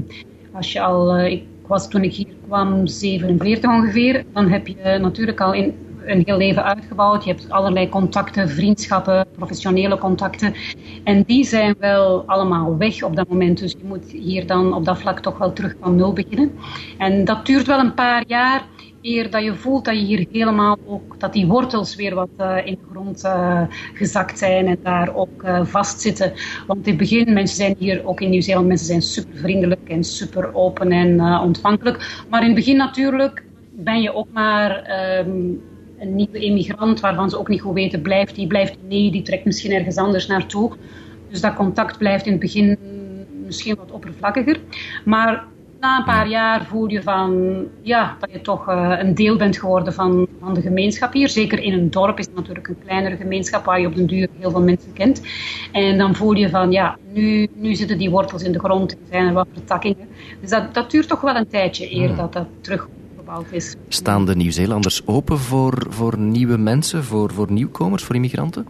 als 0.51 0.71
je 0.71 0.81
al... 0.81 1.15
Eh, 1.15 1.31
ik 1.31 1.43
was 1.67 1.89
toen 1.89 2.03
ik 2.03 2.13
hier 2.13 2.35
kwam 2.47 2.87
47 2.87 3.69
ongeveer. 3.69 4.23
Dan 4.33 4.49
heb 4.49 4.67
je 4.67 4.97
natuurlijk 5.01 5.41
al 5.41 5.53
in 5.53 5.73
een 6.05 6.21
heel 6.25 6.37
leven 6.37 6.63
uitgebouwd. 6.63 7.23
Je 7.23 7.31
hebt 7.31 7.49
allerlei 7.49 7.89
contacten, 7.89 8.49
vriendschappen, 8.49 9.25
professionele 9.35 9.97
contacten. 9.97 10.53
En 11.03 11.23
die 11.23 11.45
zijn 11.45 11.75
wel 11.79 12.23
allemaal 12.25 12.77
weg 12.77 13.03
op 13.03 13.15
dat 13.15 13.29
moment. 13.29 13.59
Dus 13.59 13.71
je 13.71 13.87
moet 13.87 14.11
hier 14.11 14.47
dan 14.47 14.73
op 14.73 14.85
dat 14.85 14.99
vlak 14.99 15.19
toch 15.19 15.37
wel 15.37 15.53
terug 15.53 15.75
van 15.81 15.95
nul 15.95 16.13
beginnen. 16.13 16.51
En 16.97 17.25
dat 17.25 17.45
duurt 17.45 17.67
wel 17.67 17.79
een 17.79 17.93
paar 17.93 18.23
jaar 18.27 18.65
eer 19.03 19.29
dat 19.29 19.43
je 19.43 19.55
voelt 19.55 19.85
dat 19.85 19.95
je 19.95 20.05
hier 20.05 20.25
helemaal 20.31 20.77
ook, 20.85 21.19
dat 21.19 21.33
die 21.33 21.47
wortels 21.47 21.95
weer 21.95 22.15
wat 22.15 22.29
uh, 22.39 22.57
in 22.65 22.73
de 22.73 22.87
grond 22.91 23.23
uh, 23.25 23.61
gezakt 23.93 24.37
zijn 24.37 24.67
en 24.67 24.77
daar 24.83 25.15
ook 25.15 25.43
uh, 25.43 25.65
vastzitten. 25.65 26.33
Want 26.67 26.85
in 26.85 26.89
het 26.89 26.97
begin, 26.97 27.33
mensen 27.33 27.55
zijn 27.55 27.75
hier 27.77 28.05
ook 28.05 28.21
in 28.21 28.29
Nieuw-Zeeland, 28.29 28.67
mensen 28.67 28.87
zijn 28.87 29.01
super 29.01 29.37
vriendelijk 29.37 29.89
en 29.89 30.03
super 30.03 30.55
open 30.55 30.91
en 30.91 31.21
ontvankelijk. 31.21 32.23
Maar 32.29 32.41
in 32.41 32.47
het 32.47 32.55
begin 32.55 32.77
natuurlijk 32.77 33.43
ben 33.71 34.01
je 34.01 34.13
ook 34.13 34.27
maar 34.31 34.71
um, 35.19 35.61
een 35.99 36.15
nieuwe 36.15 36.39
immigrant 36.39 36.99
waarvan 36.99 37.29
ze 37.29 37.39
ook 37.39 37.47
niet 37.47 37.61
goed 37.61 37.73
weten, 37.73 38.01
blijft 38.01 38.35
die, 38.35 38.47
blijft 38.47 38.77
nee, 38.87 39.11
die 39.11 39.21
trekt 39.21 39.45
misschien 39.45 39.71
ergens 39.71 39.97
anders 39.97 40.27
naartoe. 40.27 40.71
Dus 41.29 41.41
dat 41.41 41.53
contact 41.53 41.97
blijft 41.97 42.25
in 42.25 42.31
het 42.31 42.41
begin 42.41 42.77
misschien 43.45 43.75
wat 43.75 43.91
oppervlakkiger. 43.91 44.59
Maar 45.05 45.43
na 45.83 45.97
een 45.97 46.03
paar 46.03 46.27
jaar 46.27 46.65
voel 46.65 46.89
je 46.89 47.01
van, 47.01 47.63
ja, 47.81 48.17
dat 48.19 48.31
je 48.31 48.41
toch 48.41 48.69
uh, 48.69 48.93
een 48.99 49.15
deel 49.15 49.37
bent 49.37 49.57
geworden 49.57 49.93
van, 49.93 50.27
van 50.39 50.53
de 50.53 50.61
gemeenschap 50.61 51.13
hier. 51.13 51.29
Zeker 51.29 51.59
in 51.59 51.73
een 51.73 51.91
dorp 51.91 52.19
is 52.19 52.25
het 52.25 52.35
natuurlijk 52.35 52.67
een 52.67 52.77
kleinere 52.85 53.15
gemeenschap 53.15 53.65
waar 53.65 53.79
je 53.79 53.87
op 53.87 53.95
den 53.95 54.07
duur 54.07 54.27
heel 54.39 54.51
veel 54.51 54.61
mensen 54.61 54.93
kent. 54.93 55.21
En 55.71 55.97
dan 55.97 56.15
voel 56.15 56.33
je 56.33 56.49
van, 56.49 56.71
ja, 56.71 56.97
nu, 57.13 57.47
nu 57.53 57.75
zitten 57.75 57.97
die 57.97 58.09
wortels 58.09 58.43
in 58.43 58.51
de 58.51 58.59
grond 58.59 58.91
en 58.91 59.07
zijn 59.09 59.27
er 59.27 59.33
wat 59.33 59.47
vertakkingen. 59.53 60.07
Dus 60.41 60.49
dat, 60.49 60.73
dat 60.73 60.91
duurt 60.91 61.07
toch 61.07 61.21
wel 61.21 61.35
een 61.35 61.47
tijdje 61.47 61.95
eer 61.95 62.15
dat 62.15 62.33
dat 62.33 62.47
terug 62.61 62.87
is. 63.49 63.75
Staan 63.87 64.25
de 64.25 64.35
Nieuw-Zeelanders 64.35 65.07
open 65.07 65.39
voor, 65.39 65.85
voor 65.89 66.17
nieuwe 66.17 66.57
mensen, 66.57 67.03
voor, 67.03 67.33
voor 67.33 67.51
nieuwkomers, 67.51 68.03
voor 68.03 68.15
immigranten? 68.15 68.67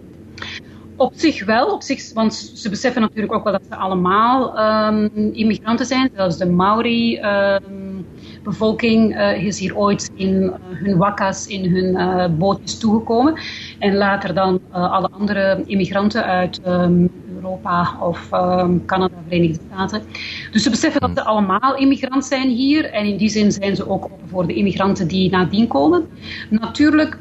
Op 0.95 1.13
zich 1.15 1.45
wel, 1.45 1.67
op 1.67 1.81
zich, 1.81 2.13
want 2.13 2.33
ze 2.33 2.69
beseffen 2.69 3.01
natuurlijk 3.01 3.33
ook 3.33 3.43
wel 3.43 3.53
dat 3.53 3.65
ze 3.69 3.75
allemaal 3.75 4.59
um, 4.87 5.09
immigranten 5.33 5.85
zijn. 5.85 6.09
Zelfs 6.15 6.37
de 6.37 6.45
Maori-bevolking 6.45 9.15
ehm, 9.15 9.21
um, 9.21 9.35
uh, 9.35 9.45
is 9.45 9.59
hier 9.59 9.77
ooit 9.77 10.11
in 10.15 10.41
uh, 10.41 10.53
hun 10.69 10.97
wakkas, 10.97 11.47
in 11.47 11.75
hun 11.75 11.95
uh, 11.95 12.25
bootjes 12.37 12.77
toegekomen. 12.77 13.33
En 13.79 13.95
later 13.95 14.33
dan 14.33 14.61
alle 14.71 15.09
andere 15.09 15.63
immigranten 15.65 16.25
uit 16.25 16.61
um, 16.67 17.11
Europa 17.35 17.97
of 18.01 18.29
Canada, 18.85 19.15
Verenigde 19.27 19.59
Staten. 19.67 20.01
Dus 20.51 20.63
ze 20.63 20.69
beseffen 20.69 21.01
dat 21.01 21.11
ze 21.13 21.23
allemaal 21.23 21.75
immigrant 21.75 22.25
zijn 22.25 22.49
hier. 22.49 22.85
En 22.85 23.05
in 23.05 23.17
die 23.17 23.29
zin 23.29 23.51
zijn 23.51 23.75
ze 23.75 23.89
ook 23.89 24.03
open 24.03 24.29
voor 24.29 24.47
de 24.47 24.53
immigranten 24.53 25.07
die 25.07 25.29
nadien 25.29 25.67
komen. 25.67 26.07
Natuurlijk, 26.49 27.17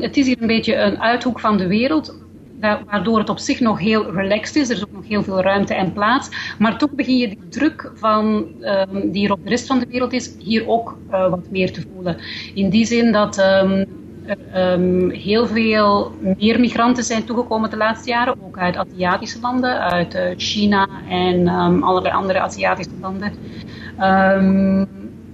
het 0.00 0.16
is 0.16 0.26
hier 0.26 0.36
een 0.40 0.46
beetje 0.46 0.76
een 0.76 1.00
uithoek 1.00 1.40
van 1.40 1.56
de 1.56 1.66
wereld 1.66 2.18
waardoor 2.60 3.18
het 3.18 3.28
op 3.28 3.38
zich 3.38 3.60
nog 3.60 3.78
heel 3.78 4.12
relaxed 4.12 4.56
is. 4.56 4.68
Er 4.68 4.76
is 4.76 4.82
ook 4.82 4.92
nog 4.92 5.08
heel 5.08 5.22
veel 5.22 5.40
ruimte 5.40 5.74
en 5.74 5.92
plaats. 5.92 6.54
Maar 6.58 6.78
toch 6.78 6.90
begin 6.90 7.16
je 7.16 7.28
die 7.28 7.48
druk 7.48 7.92
van, 7.94 8.46
um, 8.60 9.10
die 9.10 9.26
er 9.26 9.32
op 9.32 9.42
de 9.42 9.48
rest 9.48 9.66
van 9.66 9.78
de 9.78 9.86
wereld 9.88 10.12
is, 10.12 10.34
hier 10.38 10.68
ook 10.68 10.98
uh, 11.10 11.30
wat 11.30 11.50
meer 11.50 11.72
te 11.72 11.82
voelen. 11.92 12.16
In 12.54 12.70
die 12.70 12.86
zin 12.86 13.12
dat 13.12 13.38
um, 13.38 13.86
er 14.24 14.72
um, 14.72 15.10
heel 15.10 15.46
veel 15.46 16.12
meer 16.38 16.60
migranten 16.60 17.04
zijn 17.04 17.24
toegekomen 17.24 17.70
de 17.70 17.76
laatste 17.76 18.10
jaren, 18.10 18.34
ook 18.42 18.58
uit 18.58 18.76
Aziatische 18.76 19.40
landen, 19.40 19.80
uit 19.80 20.14
uh, 20.14 20.22
China 20.36 20.88
en 21.08 21.48
allerlei 21.82 22.14
andere 22.14 22.40
Aziatische 22.40 22.92
landen. 23.00 23.32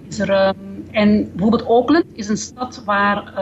is 0.08 0.18
er, 0.18 0.54
en 0.90 1.30
bijvoorbeeld 1.32 1.68
Auckland 1.68 2.04
is 2.12 2.28
een 2.28 2.36
stad 2.36 2.82
waar 2.84 3.32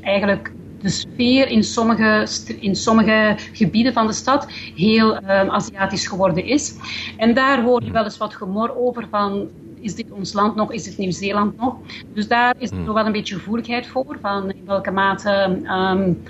eigenlijk 0.00 0.52
de 0.80 0.88
sfeer 0.88 1.48
in 1.48 1.64
sommige, 1.64 2.26
in 2.60 2.76
sommige 2.76 3.34
gebieden 3.52 3.92
van 3.92 4.06
de 4.06 4.12
stad 4.12 4.50
heel 4.74 5.16
um, 5.16 5.50
Aziatisch 5.50 6.06
geworden 6.06 6.44
is. 6.44 6.74
En 7.16 7.34
daar 7.34 7.62
hoor 7.62 7.84
je 7.84 7.90
wel 7.90 8.04
eens 8.04 8.18
wat 8.18 8.34
gemor 8.34 8.76
over 8.76 9.06
van 9.10 9.48
is 9.80 9.94
dit 9.94 10.10
ons 10.10 10.32
land 10.32 10.54
nog, 10.54 10.72
is 10.72 10.84
dit 10.84 10.98
Nieuw-Zeeland 10.98 11.56
nog? 11.56 11.76
Dus 12.14 12.28
daar 12.28 12.54
is 12.58 12.70
er 12.70 12.76
hmm. 12.76 12.92
wel 12.92 13.06
een 13.06 13.12
beetje 13.12 13.34
gevoeligheid 13.34 13.86
voor, 13.86 14.18
van 14.20 14.50
in 14.50 14.64
welke 14.66 14.90
mate 14.90 15.60
um, 15.64 16.22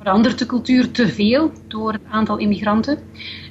verandert 0.00 0.38
de 0.38 0.46
cultuur 0.46 0.90
te 0.90 1.08
veel 1.08 1.50
door 1.68 1.92
het 1.92 2.02
aantal 2.10 2.38
immigranten. 2.38 2.98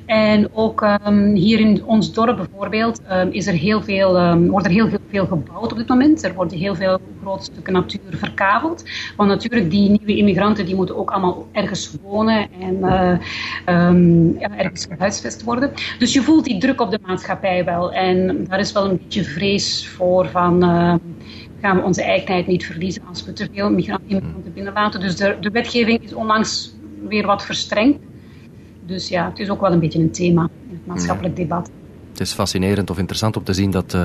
En 0.06 0.50
ook 0.54 0.82
um, 0.82 1.34
hier 1.34 1.60
in 1.60 1.86
ons 1.86 2.14
dorp 2.14 2.36
bijvoorbeeld 2.36 3.02
um, 3.12 3.32
is 3.32 3.48
er 3.48 3.54
heel 3.54 3.82
veel, 3.82 4.20
um, 4.20 4.50
wordt 4.50 4.66
er 4.66 4.72
heel 4.72 4.90
veel 5.10 5.26
gebouwd 5.26 5.72
op 5.72 5.78
dit 5.78 5.88
moment. 5.88 6.24
Er 6.24 6.34
worden 6.34 6.58
heel 6.58 6.76
veel 6.76 7.00
grote 7.22 7.44
stukken 7.44 7.74
natuur 7.74 8.00
verkaveld. 8.10 8.84
Want 9.18 9.30
natuurlijk, 9.30 9.72
die 9.72 9.90
nieuwe 9.90 10.16
immigranten 10.16 10.66
die 10.66 10.76
moeten 10.76 10.98
ook 10.98 11.12
allemaal 11.12 11.48
ergens 11.52 11.96
wonen 12.02 12.48
en 12.60 12.76
uh, 12.76 13.18
ja, 14.40 14.58
ergens 14.58 14.86
gehuisvest 14.90 15.44
worden. 15.44 15.72
Dus 16.00 16.14
je 16.14 16.22
voelt 16.22 16.46
die 16.46 16.60
druk 16.60 16.82
op 16.82 16.92
de 16.92 17.00
maatschappij 17.06 17.66
wel. 17.66 17.94
En 17.94 18.46
daar 18.50 18.60
is 18.60 18.72
wel 18.72 18.90
een 18.90 18.98
beetje 18.98 19.24
vrees 19.24 19.88
voor 19.88 20.28
van... 20.28 20.62
gaan 21.64 21.78
we 21.78 21.84
onze 21.84 22.04
eigenheid 22.04 22.48
niet 22.48 22.66
verliezen 22.66 23.02
als 23.08 23.26
we 23.26 23.34
te 23.34 23.48
veel 23.54 23.72
migranten 23.72 24.34
binnenlaten. 24.54 25.00
Dus 25.00 25.16
de, 25.16 25.38
de 25.40 25.50
wetgeving 25.50 26.02
is 26.02 26.14
onlangs 26.14 26.76
weer 27.08 27.26
wat 27.26 27.46
verstrengd. 27.46 28.00
Dus 28.86 29.08
ja, 29.08 29.30
het 29.30 29.40
is 29.40 29.50
ook 29.50 29.62
wel 29.62 29.72
een 29.72 29.80
beetje 29.80 30.00
een 30.00 30.12
thema 30.12 30.50
in 30.70 30.76
het 30.76 30.86
maatschappelijk 30.86 31.36
debat. 31.36 31.70
Het 32.14 32.22
is 32.22 32.34
fascinerend 32.34 32.90
of 32.90 32.98
interessant 32.98 33.38
om 33.38 33.44
te 33.44 33.54
zien 33.54 33.72
dat 33.72 33.94
uh, 33.94 34.04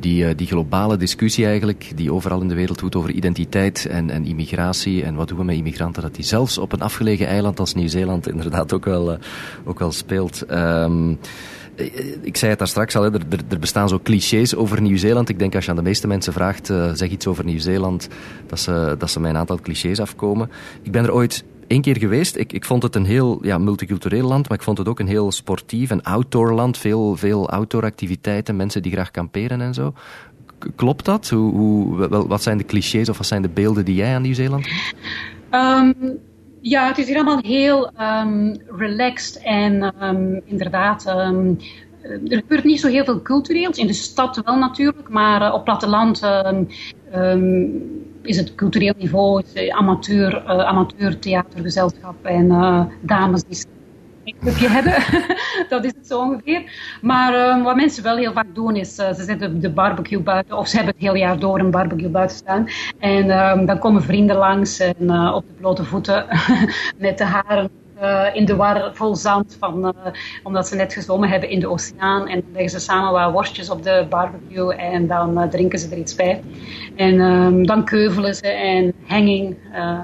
die, 0.00 0.24
uh, 0.24 0.30
die 0.36 0.46
globale 0.46 0.96
discussie 0.96 1.46
eigenlijk, 1.46 1.92
die 1.94 2.12
overal 2.12 2.40
in 2.40 2.48
de 2.48 2.54
wereld 2.54 2.78
doet 2.78 2.96
over 2.96 3.10
identiteit 3.10 3.86
en, 3.86 4.10
en 4.10 4.24
immigratie 4.24 5.04
en 5.04 5.14
wat 5.14 5.28
doen 5.28 5.38
we 5.38 5.44
met 5.44 5.56
immigranten, 5.56 6.02
dat 6.02 6.14
die 6.14 6.24
zelfs 6.24 6.58
op 6.58 6.72
een 6.72 6.80
afgelegen 6.80 7.26
eiland 7.26 7.60
als 7.60 7.74
Nieuw-Zeeland 7.74 8.28
inderdaad 8.34 8.72
ook 8.72 8.84
wel, 8.84 9.12
uh, 9.12 9.18
ook 9.64 9.78
wel 9.78 9.92
speelt. 9.92 10.50
Um, 10.50 11.18
ik 12.20 12.36
zei 12.36 12.50
het 12.50 12.58
daar 12.58 12.68
straks 12.68 12.96
al, 12.96 13.04
er, 13.04 13.20
er, 13.48 13.58
bestaan 13.58 13.88
zo 13.88 14.00
clichés 14.02 14.54
over 14.54 14.80
Nieuw-Zeeland. 14.80 15.28
Ik 15.28 15.38
denk 15.38 15.54
als 15.54 15.64
je 15.64 15.70
aan 15.70 15.76
de 15.76 15.82
meeste 15.82 16.06
mensen 16.06 16.32
vraagt, 16.32 16.66
zeg 16.92 17.08
iets 17.08 17.26
over 17.26 17.44
Nieuw-Zeeland, 17.44 18.08
dat 18.46 18.60
ze, 18.60 18.94
dat 18.98 19.10
ze 19.10 19.20
met 19.20 19.30
een 19.30 19.36
aantal 19.36 19.58
clichés 19.62 20.00
afkomen. 20.00 20.50
Ik 20.82 20.92
ben 20.92 21.04
er 21.04 21.12
ooit 21.12 21.44
één 21.68 21.80
keer 21.80 21.98
geweest. 21.98 22.36
Ik, 22.36 22.52
ik 22.52 22.64
vond 22.64 22.82
het 22.82 22.94
een 22.94 23.04
heel 23.04 23.38
ja, 23.42 23.58
multicultureel 23.58 24.28
land, 24.28 24.48
maar 24.48 24.58
ik 24.58 24.64
vond 24.64 24.78
het 24.78 24.88
ook 24.88 24.98
een 24.98 25.08
heel 25.08 25.32
sportief 25.32 25.90
en 25.90 26.02
outdoor 26.02 26.52
land. 26.52 26.78
Veel, 26.78 27.16
veel 27.16 27.50
outdoor 27.50 27.82
activiteiten, 27.82 28.56
mensen 28.56 28.82
die 28.82 28.92
graag 28.92 29.10
kamperen 29.10 29.60
en 29.60 29.74
zo. 29.74 29.92
Klopt 30.76 31.04
dat? 31.04 31.28
Hoe, 31.28 31.52
hoe, 31.52 32.08
wel, 32.08 32.28
wat 32.28 32.42
zijn 32.42 32.58
de 32.58 32.64
clichés 32.64 33.08
of 33.08 33.18
wat 33.18 33.26
zijn 33.26 33.42
de 33.42 33.48
beelden 33.48 33.84
die 33.84 33.94
jij 33.94 34.14
aan 34.14 34.22
Nieuw-Zeeland? 34.22 34.68
Um, 35.50 35.94
ja, 36.60 36.86
het 36.86 36.98
is 36.98 37.06
hier 37.06 37.16
allemaal 37.16 37.42
heel 37.42 37.90
um, 38.00 38.56
relaxed 38.76 39.42
en 39.42 39.94
um, 40.04 40.40
inderdaad 40.44 41.06
er 42.08 42.36
gebeurt 42.36 42.64
niet 42.64 42.80
zo 42.80 42.88
heel 42.88 43.04
veel 43.04 43.22
cultureels. 43.22 43.78
In 43.78 43.86
de 43.86 43.92
stad 43.92 44.42
wel 44.44 44.58
natuurlijk, 44.58 45.08
maar 45.08 45.42
uh, 45.42 45.54
op 45.54 45.64
platteland 45.64 46.20
is 48.22 48.36
het 48.36 48.54
cultureel 48.54 48.94
niveau, 48.98 49.42
amateur, 49.70 50.42
uh, 50.44 50.64
amateur 50.64 51.18
theatergezelschap 51.18 52.24
en 52.24 52.44
uh, 52.44 52.84
dames 53.00 53.44
die 53.44 53.64
een 54.24 54.34
clubje 54.40 54.68
hebben. 54.76 54.94
dat 55.68 55.84
is 55.84 55.92
het 55.96 56.06
zo 56.06 56.20
ongeveer. 56.20 56.62
Maar 57.02 57.56
um, 57.56 57.62
wat 57.62 57.76
mensen 57.76 58.02
wel 58.02 58.16
heel 58.16 58.32
vaak 58.32 58.54
doen 58.54 58.76
is, 58.76 58.98
uh, 58.98 59.12
ze 59.12 59.22
zetten 59.22 59.60
de 59.60 59.70
barbecue 59.70 60.20
buiten 60.20 60.56
of 60.56 60.68
ze 60.68 60.76
hebben 60.76 60.94
het 60.94 61.02
hele 61.02 61.18
jaar 61.18 61.38
door 61.38 61.58
een 61.58 61.70
barbecue 61.70 62.08
buiten 62.08 62.36
staan. 62.36 62.66
En 62.98 63.30
um, 63.30 63.66
dan 63.66 63.78
komen 63.78 64.02
vrienden 64.02 64.36
langs 64.36 64.78
en 64.78 65.10
op 65.34 65.44
de 65.46 65.54
blote 65.60 65.84
voeten 65.84 66.26
met 66.98 67.18
de 67.18 67.24
haren 67.24 67.70
uh, 68.02 68.26
in 68.32 68.44
de 68.44 68.56
war 68.56 68.90
vol 68.94 69.16
zand, 69.16 69.56
van, 69.58 69.84
uh, 69.84 70.12
omdat 70.42 70.68
ze 70.68 70.74
net 70.74 70.92
gezwommen 70.92 71.28
hebben 71.28 71.48
in 71.48 71.60
de 71.60 71.68
oceaan. 71.68 72.28
En 72.28 72.40
dan 72.40 72.52
leggen 72.52 72.70
ze 72.70 72.78
samen 72.78 73.12
wat 73.12 73.32
worstjes 73.32 73.70
op 73.70 73.82
de 73.82 74.06
barbecue 74.08 74.74
en 74.74 75.06
dan 75.06 75.42
uh, 75.42 75.48
drinken 75.48 75.78
ze 75.78 75.88
er 75.90 75.98
iets 75.98 76.14
bij. 76.14 76.42
En 76.96 77.20
um, 77.20 77.66
dan 77.66 77.84
keuvelen 77.84 78.34
ze 78.34 78.48
en 78.48 78.94
hanging, 79.06 79.56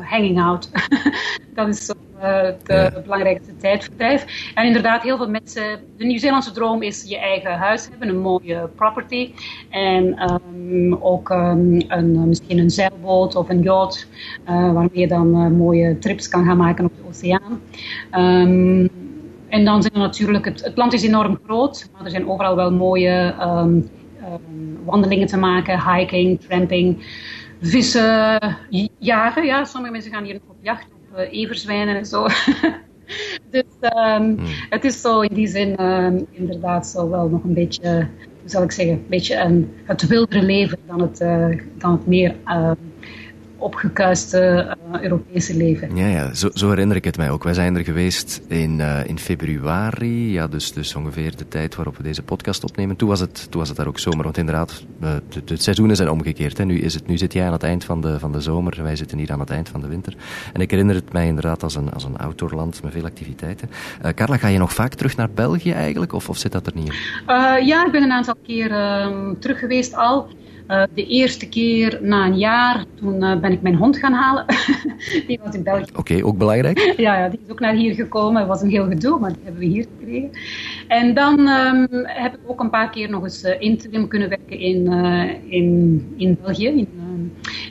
hanging 0.03 0.41
out. 0.41 0.71
dat 1.55 1.69
is 1.69 1.87
zo 1.87 1.95
het 2.25 2.63
ja. 2.65 2.93
belangrijkste 3.03 3.57
tijdverdrijf. 3.57 4.53
En 4.55 4.67
inderdaad, 4.67 5.03
heel 5.03 5.17
veel 5.17 5.29
mensen. 5.29 5.63
De 5.97 6.05
Nieuw-Zeelandse 6.05 6.53
droom 6.53 6.83
is 6.83 7.05
je 7.09 7.19
eigen 7.19 7.53
huis 7.53 7.89
hebben, 7.91 8.09
een 8.09 8.21
mooie 8.21 8.69
property. 8.75 9.33
En 9.71 10.33
um, 10.33 10.95
ook 10.95 11.31
um, 11.31 11.81
een, 11.89 12.29
misschien 12.29 12.59
een 12.59 12.71
zeilboot 12.71 13.35
of 13.35 13.49
een 13.49 13.63
yacht, 13.63 14.09
uh, 14.49 14.73
waarmee 14.73 14.99
je 14.99 15.09
dan 15.09 15.29
uh, 15.29 15.47
mooie 15.47 15.99
trips 15.99 16.29
kan 16.29 16.45
gaan 16.45 16.57
maken 16.57 16.85
op 16.85 16.93
de 16.97 17.09
oceaan. 17.09 17.61
Um, 18.13 18.89
en 19.49 19.65
dan 19.65 19.83
zijn 19.83 19.95
er 19.95 20.01
natuurlijk, 20.01 20.45
het, 20.45 20.65
het, 20.65 20.77
land 20.77 20.93
is 20.93 21.03
enorm 21.03 21.39
groot, 21.45 21.89
maar 21.93 22.05
er 22.05 22.11
zijn 22.11 22.29
overal 22.29 22.57
wel 22.57 22.73
mooie 22.73 23.35
wandelingen 24.85 25.27
te 25.27 25.37
maken, 25.37 25.95
hiking, 25.95 26.41
tramping, 26.41 27.05
vissen, 27.61 28.39
jagen. 28.99 29.45
Ja, 29.45 29.65
sommige 29.65 29.93
mensen 29.93 30.13
gaan 30.13 30.25
hier 30.25 30.35
nog 30.35 30.43
op 30.49 30.57
jacht 30.61 30.87
everzwijnen 31.17 31.97
en 31.97 32.07
zo. 32.07 32.27
dus 33.51 33.63
um, 33.81 34.37
hmm. 34.37 34.39
het 34.69 34.85
is 34.85 35.01
zo 35.01 35.21
in 35.21 35.35
die 35.35 35.47
zin 35.47 35.85
um, 35.85 36.27
inderdaad 36.31 36.87
zo 36.87 37.11
wel 37.11 37.29
nog 37.29 37.45
een 37.45 37.55
beetje, 37.55 38.09
hoe 38.19 38.51
zal 38.51 38.63
ik 38.63 38.73
zeggen, 38.73 38.95
een 38.95 39.07
beetje 39.09 39.37
een, 39.37 39.73
het 39.85 40.07
wildere 40.07 40.43
leven 40.43 40.79
dan 40.87 41.01
het, 41.01 41.21
uh, 41.21 41.59
dan 41.79 41.93
het 41.93 42.07
meer 42.07 42.35
uh, 43.65 43.71
opgekuiste 43.71 44.77
Europese 45.01 45.57
leven. 45.57 45.97
Ja, 45.97 46.07
ja 46.07 46.35
zo, 46.35 46.51
zo, 46.55 46.69
herinner 46.69 46.97
ik 46.97 47.05
het 47.05 47.17
mij 47.17 47.31
ook. 47.31 47.45
Wij 47.45 47.55
zijn 47.55 47.77
er 47.77 47.85
geweest 47.85 48.43
in, 48.49 48.81
in 49.07 49.19
februari, 49.19 50.33
ja, 50.33 50.47
dus, 50.49 50.73
dus 50.73 50.95
ongeveer 50.95 51.37
de 51.37 51.49
tijd 51.49 51.75
waarop 51.75 51.97
we 51.97 52.03
deze 52.03 52.23
podcast 52.23 52.65
opnemen. 52.65 52.97
Toen 52.97 53.09
was 53.09 53.21
het, 53.21 53.51
toen 53.51 53.61
was 53.61 53.69
het 53.69 53.77
daar 53.77 53.87
ook 53.87 53.99
zomer, 53.99 54.25
want 54.25 54.39
inderdaad, 54.39 54.85
de, 55.01 55.45
de 55.45 55.57
seizoenen 55.57 55.97
zijn 55.97 56.11
omgekeerd. 56.11 56.59
Hè. 56.59 56.65
Nu, 56.65 56.79
is 56.79 56.95
het, 56.95 57.07
nu 57.07 57.17
zit 57.17 57.33
jij 57.33 57.47
aan 57.47 57.53
het 57.53 57.63
eind 57.63 57.85
van 57.85 58.01
de, 58.01 58.19
van 58.19 58.33
de 58.33 58.41
zomer, 58.41 58.83
wij 58.83 58.97
zitten 58.97 59.19
hier 59.19 59.33
aan 59.33 59.41
het 59.41 59.51
eind 59.51 59.69
van 59.69 59.81
de 59.81 59.89
winter. 59.89 60.15
En 60.53 60.61
ik 60.61 60.71
herinner 60.71 60.95
het 60.95 61.13
mij 61.13 61.27
inderdaad 61.27 61.63
als 61.63 61.75
een, 61.75 61.93
als 61.93 62.05
een 62.05 62.17
outdoorland 62.17 62.83
met 62.83 62.93
veel 62.93 63.05
activiteiten. 63.05 63.71
Carla, 64.15 64.37
ga 64.37 64.49
je 64.49 64.59
nog 64.59 64.73
vaak 64.73 64.95
terug 64.95 65.17
naar 65.17 65.31
België 65.31 65.73
eigenlijk, 65.73 66.13
of, 66.13 66.29
of 66.29 66.39
zit 66.39 66.53
dat 66.53 66.67
er 66.67 66.73
niet 66.75 66.87
in? 66.87 66.95
ja, 67.67 67.87
ik 67.87 67.93
ben 67.93 68.03
een 68.03 68.13
aantal 68.13 68.37
keer 68.47 68.71
uh, 68.71 69.31
terug 69.39 69.59
geweest 69.59 69.95
al. 69.95 70.29
Uh, 70.71 70.83
de 70.95 71.07
eerste 71.07 71.49
keer 71.49 71.99
na 72.03 72.27
een 72.27 72.39
jaar, 72.39 72.85
toen 72.95 73.23
uh, 73.23 73.41
ben 73.41 73.53
ik 73.53 73.63
mijn 73.63 73.75
hond 73.75 73.99
gaan 73.99 74.13
halen. 74.13 74.45
die 75.27 75.41
was 75.45 75.55
in 75.55 75.63
België. 75.63 75.83
Oké, 75.91 75.99
okay, 75.99 76.23
ook 76.23 76.39
belangrijk. 76.39 76.95
ja, 76.97 77.19
ja, 77.19 77.29
die 77.29 77.41
is 77.45 77.53
ook 77.53 77.61
naar 77.61 77.75
hier 77.75 77.95
gekomen. 77.95 78.41
Het 78.41 78.49
was 78.49 78.63
een 78.63 78.71
heel 78.71 78.87
gedoe, 78.87 79.19
maar 79.19 79.33
die 79.33 79.43
hebben 79.43 79.61
we 79.61 79.67
hier 79.67 79.87
gekregen. 79.99 80.31
En 80.89 81.15
dan 81.15 81.39
um, 81.39 81.89
heb 82.05 82.35
ik 82.35 82.41
ook 82.47 82.61
een 82.61 82.71
paar 82.71 82.91
keer 82.91 83.11
nog 83.11 83.23
eens 83.23 83.45
uh, 83.45 83.51
interim 83.59 84.09
kunnen 84.09 84.29
werken 84.29 84.59
in, 84.59 84.87
in, 85.49 86.15
in 86.17 86.39
België. 86.43 86.69
In, 86.69 86.89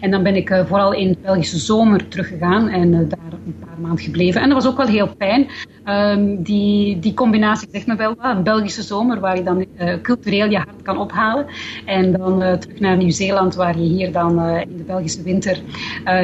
en 0.01 0.11
dan 0.11 0.23
ben 0.23 0.35
ik 0.35 0.63
vooral 0.67 0.93
in 0.93 1.07
de 1.07 1.17
Belgische 1.21 1.57
zomer 1.57 2.07
teruggegaan 2.07 2.69
en 2.69 2.91
daar 2.91 3.32
een 3.45 3.59
paar 3.59 3.79
maanden 3.81 4.03
gebleven. 4.03 4.41
En 4.41 4.49
dat 4.49 4.63
was 4.63 4.71
ook 4.71 4.77
wel 4.77 4.87
heel 4.87 5.09
fijn. 5.17 5.47
Um, 5.85 6.43
die, 6.43 6.99
die 6.99 7.13
combinatie 7.13 7.67
zegt 7.71 7.87
me 7.87 7.95
wel. 7.95 8.15
Een 8.17 8.43
Belgische 8.43 8.81
zomer 8.81 9.19
waar 9.19 9.35
je 9.35 9.43
dan 9.43 9.65
cultureel 10.01 10.49
je 10.49 10.57
hart 10.57 10.81
kan 10.81 10.97
ophalen. 10.97 11.45
En 11.85 12.11
dan 12.11 12.59
terug 12.59 12.79
naar 12.79 12.97
Nieuw-Zeeland, 12.97 13.55
waar 13.55 13.79
je 13.79 13.87
hier 13.87 14.11
dan 14.11 14.39
uh, 14.39 14.61
in 14.61 14.77
de 14.77 14.83
Belgische 14.83 15.23
winter 15.23 15.61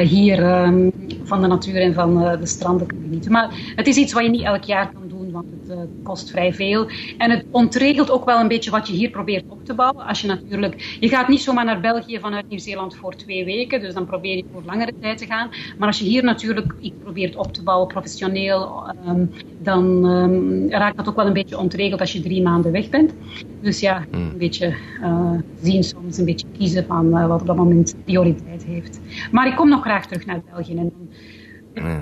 hier 0.00 0.62
um, 0.62 0.92
van 1.24 1.40
de 1.40 1.46
natuur 1.46 1.76
en 1.76 1.94
van 1.94 2.18
de 2.40 2.46
stranden 2.46 2.86
kan 2.86 2.98
genieten. 3.02 3.32
Maar 3.32 3.72
het 3.76 3.86
is 3.86 3.96
iets 3.96 4.12
wat 4.12 4.22
je 4.22 4.30
niet 4.30 4.44
elk 4.44 4.64
jaar 4.64 4.92
kan 4.92 5.08
doen, 5.32 5.42
want 5.68 5.80
het 5.80 5.88
kost 6.02 6.30
vrij 6.30 6.52
veel. 6.52 6.86
En 7.18 7.30
het 7.30 7.44
ontregelt 7.50 8.10
ook 8.10 8.24
wel 8.24 8.40
een 8.40 8.48
beetje 8.48 8.70
wat 8.70 8.86
je 8.88 8.92
hier 8.92 9.10
probeert 9.10 9.44
op 9.48 9.64
te 9.64 9.74
bouwen. 9.74 10.06
Als 10.06 10.20
je 10.20 10.26
natuurlijk, 10.26 10.96
je 11.00 11.08
gaat 11.08 11.28
niet 11.28 11.40
zomaar 11.40 11.64
naar 11.64 11.80
België 11.80 12.18
vanuit 12.18 12.48
Nieuw-Zeeland 12.48 12.96
voor 12.96 13.14
twee 13.14 13.44
weken, 13.44 13.80
dus 13.80 13.94
dan 13.94 14.06
probeer 14.06 14.36
je 14.36 14.44
voor 14.52 14.62
langere 14.66 14.92
tijd 15.00 15.18
te 15.18 15.26
gaan. 15.26 15.48
Maar 15.78 15.88
als 15.88 15.98
je 15.98 16.04
hier 16.04 16.24
natuurlijk 16.24 16.74
iets 16.80 16.96
probeert 17.02 17.36
op 17.36 17.52
te 17.52 17.62
bouwen, 17.62 17.88
professioneel, 17.88 18.82
um, 19.06 19.30
dan 19.62 20.04
um, 20.04 20.70
raakt 20.70 20.96
dat 20.96 21.08
ook 21.08 21.16
wel 21.16 21.26
een 21.26 21.32
beetje 21.32 21.58
ontregeld 21.58 22.00
als 22.00 22.12
je 22.12 22.20
drie 22.20 22.42
maanden 22.42 22.72
weg 22.72 22.88
bent. 22.88 23.14
Dus 23.60 23.80
ja, 23.80 24.04
hmm. 24.10 24.30
een 24.30 24.38
beetje 24.38 24.74
uh, 25.02 25.32
zien 25.62 25.84
soms, 25.84 26.18
een 26.18 26.24
beetje 26.24 26.46
kiezen 26.58 26.86
van 26.86 27.06
uh, 27.06 27.26
wat 27.26 27.40
op 27.40 27.46
dat 27.46 27.56
moment 27.56 27.94
prioriteit 28.04 28.64
heeft. 28.64 29.00
Maar 29.30 29.46
ik 29.46 29.56
kom 29.56 29.68
nog 29.68 29.80
graag 29.80 30.06
terug 30.06 30.26
naar 30.26 30.40
België. 30.52 30.70
En 30.70 30.76
dan, 30.76 31.08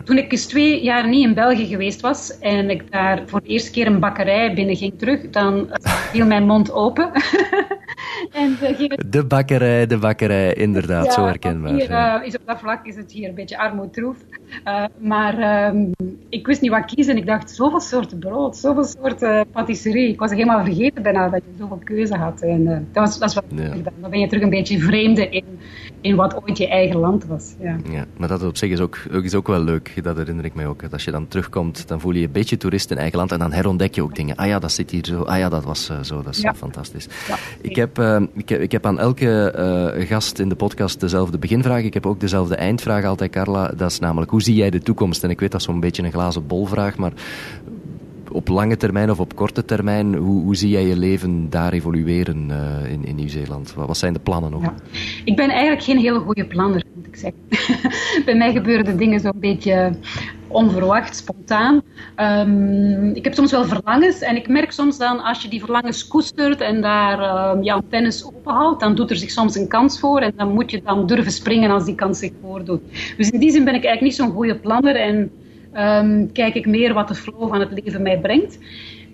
toen 0.04 0.18
ik 0.18 0.32
eens 0.32 0.46
twee 0.46 0.82
jaar 0.82 1.08
niet 1.08 1.26
in 1.26 1.34
België 1.34 1.66
geweest 1.66 2.00
was 2.00 2.38
en 2.38 2.70
ik 2.70 2.92
daar 2.92 3.22
voor 3.26 3.40
de 3.40 3.48
eerste 3.48 3.70
keer 3.70 3.86
een 3.86 4.00
bakkerij 4.00 4.54
binnen 4.54 4.76
ging 4.76 4.98
terug, 4.98 5.30
dan 5.30 5.68
viel 6.12 6.26
mijn 6.26 6.46
mond 6.46 6.72
open. 6.72 7.10
en 8.32 8.56
de 9.08 9.24
bakkerij, 9.24 9.86
de 9.86 9.98
bakkerij, 9.98 10.54
inderdaad, 10.54 11.04
ja, 11.04 11.12
zo 11.12 11.24
herkenbaar. 11.24 11.72
Hier, 11.72 11.90
uh, 11.90 12.14
is 12.22 12.36
op 12.36 12.42
dat 12.44 12.58
vlak 12.58 12.86
is 12.86 12.96
het 12.96 13.12
hier 13.12 13.28
een 13.28 13.34
beetje 13.34 13.58
armoedtroef. 13.58 14.16
Uh, 14.64 14.84
maar 14.98 15.66
um, 15.74 15.92
ik 16.28 16.46
wist 16.46 16.60
niet 16.60 16.70
wat 16.70 16.84
kiezen. 16.84 17.16
Ik 17.16 17.26
dacht, 17.26 17.50
zoveel 17.50 17.80
soorten 17.80 18.18
brood, 18.18 18.56
zoveel 18.56 18.84
soorten 18.84 19.46
patisserie. 19.50 20.08
Ik 20.08 20.18
was 20.18 20.30
helemaal 20.30 20.64
vergeten 20.64 21.02
bijna 21.02 21.28
dat 21.28 21.42
je 21.44 21.58
zoveel 21.58 21.80
keuze 21.84 22.16
had. 22.16 22.42
En 22.42 22.60
uh, 22.60 22.78
dat, 22.92 23.04
was, 23.04 23.18
dat 23.18 23.28
is 23.28 23.34
wat 23.34 23.44
ja. 23.54 23.74
Dan 24.00 24.10
ben 24.10 24.20
je 24.20 24.26
terug 24.26 24.42
een 24.42 24.50
beetje 24.50 24.78
vreemde 24.78 25.28
in, 25.28 25.44
in 26.00 26.16
wat 26.16 26.42
ooit 26.42 26.58
je 26.58 26.68
eigen 26.68 27.00
land 27.00 27.26
was. 27.26 27.54
Ja, 27.60 27.76
ja 27.90 28.06
maar 28.16 28.28
dat 28.28 28.42
op 28.42 28.56
zich 28.56 28.70
is 28.70 28.80
ook, 28.80 28.96
is 29.22 29.34
ook 29.34 29.46
wel 29.46 29.60
leuk. 29.60 30.02
Dat 30.02 30.16
herinner 30.16 30.44
ik 30.44 30.54
mij 30.54 30.66
ook. 30.66 30.82
Als 30.92 31.04
je 31.04 31.10
dan 31.10 31.28
terugkomt, 31.28 31.88
dan 31.88 32.00
voel 32.00 32.12
je 32.12 32.20
je 32.20 32.26
een 32.26 32.32
beetje 32.32 32.56
toerist 32.56 32.90
in 32.90 32.96
eigen 32.96 33.18
land. 33.18 33.32
En 33.32 33.38
dan 33.38 33.52
herontdek 33.52 33.94
je 33.94 34.02
ook 34.02 34.14
dingen. 34.14 34.36
Ah 34.36 34.46
ja, 34.46 34.58
dat 34.58 34.72
zit 34.72 34.90
hier 34.90 35.04
zo. 35.06 35.22
Ah 35.22 35.38
ja, 35.38 35.48
dat 35.48 35.64
was 35.64 35.90
uh, 35.90 36.02
zo. 36.02 36.22
Dat 36.22 36.34
is 36.34 36.40
ja. 36.40 36.54
fantastisch. 36.54 37.06
Ja, 37.28 37.36
ik, 37.60 37.76
heb, 37.76 37.98
uh, 37.98 38.20
ik, 38.34 38.48
heb, 38.48 38.60
ik 38.60 38.72
heb 38.72 38.86
aan 38.86 38.98
elke 38.98 39.54
uh, 39.98 40.06
gast 40.06 40.38
in 40.38 40.48
de 40.48 40.54
podcast 40.54 41.00
dezelfde 41.00 41.38
beginvraag. 41.38 41.82
Ik 41.82 41.94
heb 41.94 42.06
ook 42.06 42.20
dezelfde 42.20 42.54
eindvraag 42.54 43.04
altijd, 43.04 43.30
Carla. 43.30 43.72
Dat 43.76 43.90
is 43.90 43.98
namelijk, 43.98 44.30
hoe 44.30 44.42
zie 44.42 44.54
jij 44.54 44.70
de 44.70 44.80
toekomst? 44.80 45.24
En 45.24 45.30
ik 45.30 45.40
weet 45.40 45.52
dat 45.52 45.62
zo'n 45.62 45.80
beetje 45.80 46.02
een 46.02 46.12
glazen 46.12 46.46
bolvraag, 46.46 46.96
maar 46.96 47.12
op 48.32 48.48
lange 48.48 48.76
termijn 48.76 49.10
of 49.10 49.20
op 49.20 49.34
korte 49.34 49.64
termijn, 49.64 50.14
hoe, 50.14 50.42
hoe 50.42 50.56
zie 50.56 50.70
jij 50.70 50.86
je 50.86 50.96
leven 50.96 51.50
daar 51.50 51.72
evolueren 51.72 52.48
uh, 52.50 52.92
in, 52.92 53.04
in 53.04 53.16
Nieuw-Zeeland? 53.16 53.74
Wat, 53.74 53.86
wat, 53.86 53.96
zijn 53.96 54.12
de 54.12 54.18
plannen 54.18 54.50
nog? 54.50 54.72
Ik 55.24 55.36
ben 55.36 55.50
eigenlijk 55.50 55.82
geen 55.82 55.98
hele 55.98 56.18
goede 56.18 56.44
planner, 56.44 56.84
moet 56.94 57.06
ik 57.06 57.16
zeggen. 57.16 57.40
Bij 58.24 58.34
mij 58.34 58.52
gebeuren 58.52 58.84
de 58.84 58.96
dingen 58.96 59.20
zo'n 59.20 59.40
beetje 59.40 59.92
onverwacht, 60.48 61.16
spontaan. 61.16 61.82
Um, 62.16 63.14
ik 63.14 63.24
heb 63.24 63.34
soms 63.34 63.50
wel 63.50 63.64
verlangens 63.64 64.20
en 64.20 64.36
ik 64.36 64.48
merk 64.48 64.72
soms 64.72 64.98
dan 64.98 65.20
als 65.20 65.42
je 65.42 65.48
die 65.48 65.60
verlangens 65.60 66.06
koestert 66.08 66.60
en 66.60 66.80
daar 66.80 67.18
uh, 67.18 67.62
je 67.64 67.72
antennes 67.72 68.26
openhoudt, 68.26 68.80
dan 68.80 68.94
doet 68.94 69.10
er 69.10 69.16
zich 69.16 69.30
soms 69.30 69.56
een 69.56 69.68
kans 69.68 69.98
voor 70.00 70.20
en 70.20 70.32
dan 70.36 70.52
moet 70.52 70.70
je 70.70 70.82
dan 70.84 71.06
durven 71.06 71.32
springen 71.32 71.70
als 71.70 71.84
die 71.84 71.94
kans 71.94 72.18
zich 72.18 72.32
voordoet. 72.42 72.80
Dus 73.16 73.30
in 73.30 73.40
die 73.40 73.50
zin 73.50 73.64
ben 73.64 73.74
ik 73.74 73.84
eigenlijk 73.84 74.00
niet 74.00 74.26
zo'n 74.26 74.36
goede 74.36 74.54
planner 74.54 74.96
en 74.96 75.30
um, 75.78 76.32
kijk 76.32 76.54
ik 76.54 76.66
meer 76.66 76.94
wat 76.94 77.08
de 77.08 77.14
flow 77.14 77.48
van 77.48 77.60
het 77.60 77.82
leven 77.82 78.02
mij 78.02 78.18
brengt. 78.18 78.58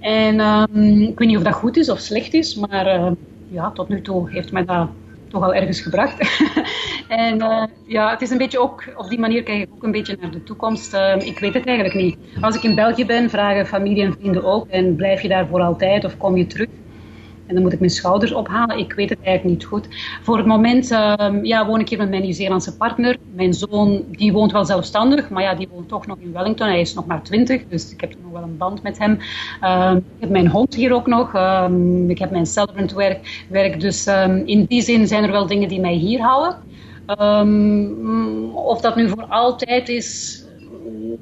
En 0.01 0.41
um, 0.41 1.01
ik 1.01 1.19
weet 1.19 1.29
niet 1.29 1.37
of 1.37 1.43
dat 1.43 1.55
goed 1.55 1.77
is 1.77 1.91
of 1.91 1.99
slecht 1.99 2.35
is, 2.35 2.55
maar 2.55 2.87
uh, 2.87 3.11
ja, 3.49 3.71
tot 3.71 3.89
nu 3.89 4.01
toe 4.01 4.31
heeft 4.31 4.53
mij 4.53 4.65
dat 4.65 4.89
toch 5.29 5.43
al 5.43 5.55
ergens 5.55 5.81
gebracht. 5.81 6.43
en 7.09 7.37
uh, 7.37 7.65
ja, 7.87 8.11
het 8.11 8.23
is 8.23 8.31
een 8.31 8.39
beetje 8.39 8.61
ook, 8.61 8.85
op 8.97 9.09
die 9.09 9.19
manier 9.19 9.43
kijk 9.43 9.63
ik 9.63 9.69
ook 9.75 9.83
een 9.83 9.93
beetje 9.93 10.17
naar 10.21 10.31
de 10.31 10.43
toekomst. 10.43 10.95
Ik 11.19 11.39
weet 11.39 11.55
het 11.55 11.67
eigenlijk 11.67 11.97
niet. 11.97 12.17
Als 12.41 12.57
ik 12.57 12.63
in 12.63 12.75
België 12.75 13.07
ben, 13.07 13.31
vragen 13.31 13.67
familie 13.67 14.05
en 14.05 14.13
vrienden 14.13 14.45
ook. 14.45 14.69
En 14.69 14.97
blijf 14.97 15.23
je 15.23 15.29
daar 15.29 15.47
voor 15.47 15.61
altijd 15.61 16.05
of 16.05 16.17
kom 16.17 16.37
je 16.37 16.47
terug? 16.47 16.69
En 17.47 17.55
dan 17.55 17.63
moet 17.63 17.73
ik 17.73 17.79
mijn 17.79 17.91
schouders 17.91 18.33
ophalen. 18.33 18.79
Ik 18.79 18.93
weet 18.93 19.11
het 19.11 19.19
eigenlijk 19.23 19.57
niet 19.57 19.69
goed. 19.69 19.89
Voor 20.23 20.37
het 20.37 20.47
moment 20.47 20.91
uh, 20.91 21.15
ja, 21.43 21.67
woon 21.67 21.81
ik 21.81 21.89
hier 21.89 21.99
met 21.99 22.09
mijn 22.09 22.23
Nieuw-Zeelandse 22.23 22.77
partner. 22.77 23.17
Mijn 23.35 23.55
zoon 23.55 24.05
die 24.11 24.33
woont 24.33 24.53
wel 24.53 24.65
zelfstandig, 24.65 25.31
maar 25.31 25.43
ja, 25.43 25.55
die 25.55 25.69
woont 25.71 25.89
toch 25.89 26.07
nog 26.07 26.17
in 26.19 26.33
Wellington. 26.33 26.67
Hij 26.67 26.81
is 26.81 26.95
nog 26.95 27.07
maar 27.07 27.23
twintig, 27.23 27.63
dus 27.69 27.93
ik 27.93 28.01
heb 28.01 28.15
nog 28.23 28.33
wel 28.33 28.43
een 28.43 28.57
band 28.57 28.83
met 28.83 28.99
hem. 28.99 29.19
Uh, 29.63 29.93
ik 29.97 30.21
heb 30.21 30.31
mijn 30.31 30.49
hond 30.49 30.75
hier 30.75 30.93
ook 30.93 31.07
nog. 31.07 31.35
Uh, 31.35 31.69
ik 32.09 32.19
heb 32.19 32.31
mijn 32.31 32.47
celebrant 32.47 32.93
werk. 32.93 33.45
werk 33.49 33.81
dus 33.81 34.07
ehm, 34.07 34.43
in 34.45 34.65
die 34.65 34.83
zin 34.83 35.07
zijn 35.07 35.25
er 35.25 35.31
wel 35.31 35.47
dingen 35.47 35.69
die 35.69 35.81
mij 35.81 35.95
hier 35.95 36.21
houden. 36.21 36.57
Ehm, 37.07 38.55
of 38.55 38.81
dat 38.81 38.97
nu 38.97 39.09
voor 39.09 39.25
altijd 39.25 39.89
is, 39.89 40.44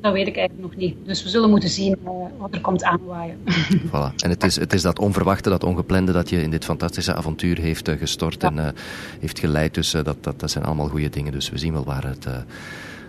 dat 0.00 0.12
weet 0.12 0.26
ik 0.26 0.37
eigenlijk 0.37 0.68
nog 0.68 0.76
niet. 0.76 0.96
Dus 1.05 1.22
we 1.22 1.28
zullen 1.28 1.50
moeten 1.50 1.68
zien 1.68 1.96
uh, 2.05 2.11
wat 2.38 2.55
er 2.55 2.61
komt 2.61 2.85
aanwaaien. 2.85 3.37
Voilà. 3.88 4.14
En 4.16 4.31
het 4.31 4.44
is, 4.44 4.57
het 4.57 4.72
is 4.72 4.83
dat 4.83 4.98
onverwachte, 4.98 5.48
dat 5.48 5.64
ongeplande 5.64 6.12
dat 6.12 6.28
je 6.28 6.42
in 6.42 6.50
dit 6.50 6.64
fantastische 6.64 7.14
avontuur 7.14 7.59
heeft 7.59 7.88
uh, 7.88 7.98
gestort 7.98 8.42
ja. 8.42 8.48
en 8.48 8.57
uh, 8.57 8.66
heeft 9.20 9.38
geleid. 9.38 9.74
Dus 9.74 9.90
dat, 9.90 10.16
dat, 10.20 10.40
dat 10.40 10.50
zijn 10.50 10.64
allemaal 10.64 10.88
goede 10.88 11.09
dingen. 11.09 11.33
Dus 11.33 11.50
we 11.50 11.59
zien 11.59 11.72
wel 11.72 11.85
waar 11.85 12.05
het, 12.05 12.26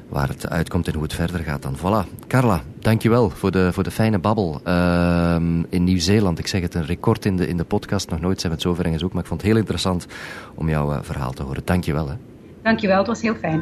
waar 0.10 0.28
het 0.28 0.50
uitkomt 0.50 0.88
en 0.88 0.93
hoe 0.93 1.04
het 1.04 1.13
verder 1.13 1.39
gaat 1.39 1.62
dan. 1.62 1.76
Voilà. 1.78 2.28
Carla, 2.28 2.62
dankjewel 2.80 3.30
voor 3.30 3.52
de, 3.52 3.74
voor 3.74 3.84
de 3.84 3.91
fijne 3.91 4.19
babbel. 4.19 4.62
Ehm, 4.63 5.63
in 5.69 5.84
Nieuw-Zeeland, 5.84 6.39
ik 6.39 6.48
zeg 6.48 6.62
het, 6.62 6.74
een 6.74 6.86
record 6.86 7.26
in 7.26 7.38
de, 7.38 7.48
in 7.48 7.58
de 7.58 7.63
podcast. 7.63 8.10
Nog 8.10 8.19
nooit 8.19 8.39
zijn 8.39 8.52
we 8.52 8.58
het 8.58 8.67
zo 8.67 8.74
ver 8.74 8.91
gezocht, 8.91 9.13
maar 9.13 9.22
ik 9.22 9.28
vond 9.28 9.41
het 9.41 9.50
heel 9.50 9.60
interessant 9.60 10.06
om 10.56 10.69
jouw 10.69 11.04
verhaal 11.04 11.32
te 11.32 11.43
horen. 11.43 11.62
Dankjewel. 11.65 12.08
Hè. 12.10 12.15
Dankjewel, 12.62 12.98
het 12.98 13.08
was 13.08 13.22
heel 13.22 13.36
fijn. 13.36 13.62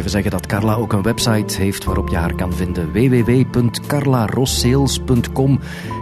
Even 0.00 0.12
zeggen 0.12 0.30
dat 0.30 0.46
Carla 0.46 0.74
ook 0.74 0.92
een 0.92 1.02
website 1.02 1.56
heeft 1.56 1.84
waarop 1.84 2.08
je 2.08 2.16
haar 2.16 2.34
kan 2.34 2.52
vinden. 2.52 2.92
www.carlarosseels.com 2.92 5.60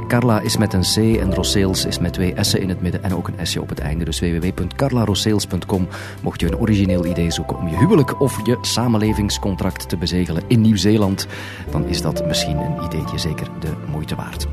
Carla 0.09 0.41
is 0.41 0.57
met 0.57 0.73
een 0.73 0.81
C 0.81 0.97
en 1.21 1.35
Rosseels 1.35 1.85
is 1.85 1.99
met 1.99 2.13
twee 2.13 2.35
S'en 2.37 2.61
in 2.61 2.69
het 2.69 2.81
midden 2.81 3.03
en 3.03 3.15
ook 3.15 3.29
een 3.29 3.47
S'je 3.47 3.61
op 3.61 3.69
het 3.69 3.79
einde. 3.79 4.05
Dus 4.05 4.21
www.carlarosseels.com 4.21 5.89
mocht 6.23 6.41
je 6.41 6.47
een 6.47 6.59
origineel 6.59 7.07
idee 7.07 7.31
zoeken 7.31 7.59
om 7.59 7.69
je 7.69 7.77
huwelijk 7.77 8.21
of 8.21 8.47
je 8.47 8.59
samenlevingscontract 8.61 9.89
te 9.89 9.97
bezegelen 9.97 10.43
in 10.47 10.61
Nieuw-Zeeland, 10.61 11.27
dan 11.71 11.87
is 11.87 12.03
dat 12.03 12.27
misschien 12.27 12.57
een 12.57 12.85
ideetje 12.85 13.19
zeker 13.19 13.47
de 13.61 13.73
moeite 13.91 14.15
waard. 14.15 14.47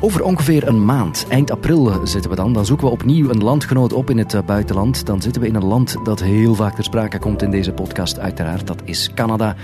Over 0.00 0.22
ongeveer 0.22 0.68
een 0.68 0.84
maand, 0.84 1.26
eind 1.28 1.50
april 1.50 2.06
zitten 2.06 2.30
we 2.30 2.36
dan. 2.36 2.52
Dan 2.52 2.66
zoeken 2.66 2.86
we 2.86 2.92
opnieuw 2.92 3.30
een 3.30 3.42
landgenoot 3.42 3.92
op 3.92 4.10
in 4.10 4.18
het 4.18 4.46
buitenland. 4.46 5.06
Dan 5.06 5.22
zitten 5.22 5.42
we 5.42 5.48
in 5.48 5.54
een 5.54 5.64
land 5.64 5.96
dat 6.04 6.20
heel 6.20 6.54
vaak 6.54 6.74
ter 6.74 6.84
sprake 6.84 7.18
komt 7.18 7.42
in 7.42 7.50
deze 7.50 7.72
podcast, 7.72 8.18
uiteraard. 8.18 8.66
Dat 8.66 8.82
is 8.84 9.10
Canada. 9.14 9.56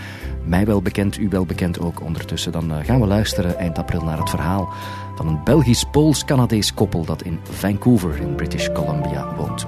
Mij 0.44 0.66
wel 0.66 0.82
bekend, 0.82 1.18
u 1.18 1.28
wel 1.28 1.46
bekend 1.46 1.80
ook 1.80 2.00
ondertussen. 2.02 2.52
Dan 2.52 2.72
gaan 2.84 3.00
we 3.00 3.06
luisteren 3.06 3.58
eind 3.58 3.78
april 3.78 4.04
naar 4.04 4.18
het 4.18 4.30
verhaal 4.30 4.72
van 5.16 5.28
een 5.28 5.44
Belgisch-Pools-Canadees 5.44 6.74
koppel 6.74 7.04
dat 7.04 7.22
in 7.22 7.38
Vancouver 7.42 8.20
in 8.20 8.34
British 8.34 8.68
Columbia 8.72 9.34
woont. 9.36 9.66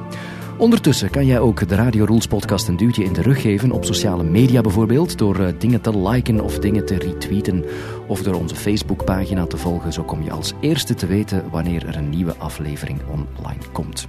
Ondertussen 0.62 1.10
kan 1.10 1.26
jij 1.26 1.40
ook 1.40 1.68
de 1.68 1.74
Radio 1.74 2.04
Rules 2.04 2.26
podcast 2.26 2.68
een 2.68 2.76
duwtje 2.76 3.04
in 3.04 3.12
de 3.12 3.22
rug 3.22 3.40
geven 3.40 3.70
op 3.70 3.84
sociale 3.84 4.22
media 4.22 4.60
bijvoorbeeld, 4.60 5.18
door 5.18 5.40
eh, 5.40 5.52
dingen 5.58 5.80
te 5.80 5.98
liken 5.98 6.40
of 6.40 6.58
dingen 6.58 6.86
te 6.86 6.98
retweeten 6.98 7.64
of 8.06 8.22
door 8.22 8.34
onze 8.34 8.54
Facebookpagina 8.54 9.46
te 9.46 9.56
volgen. 9.56 9.92
Zo 9.92 10.02
kom 10.02 10.22
je 10.22 10.30
als 10.30 10.52
eerste 10.60 10.94
te 10.94 11.06
weten 11.06 11.50
wanneer 11.50 11.86
er 11.86 11.96
een 11.96 12.08
nieuwe 12.08 12.36
aflevering 12.36 13.00
online 13.10 13.62
komt. 13.72 14.08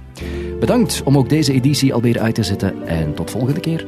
Bedankt 0.60 1.02
om 1.02 1.18
ook 1.18 1.28
deze 1.28 1.52
editie 1.52 1.94
alweer 1.94 2.20
uit 2.20 2.34
te 2.34 2.42
zetten 2.42 2.86
en 2.86 3.14
tot 3.14 3.30
volgende 3.30 3.60
keer. 3.60 3.86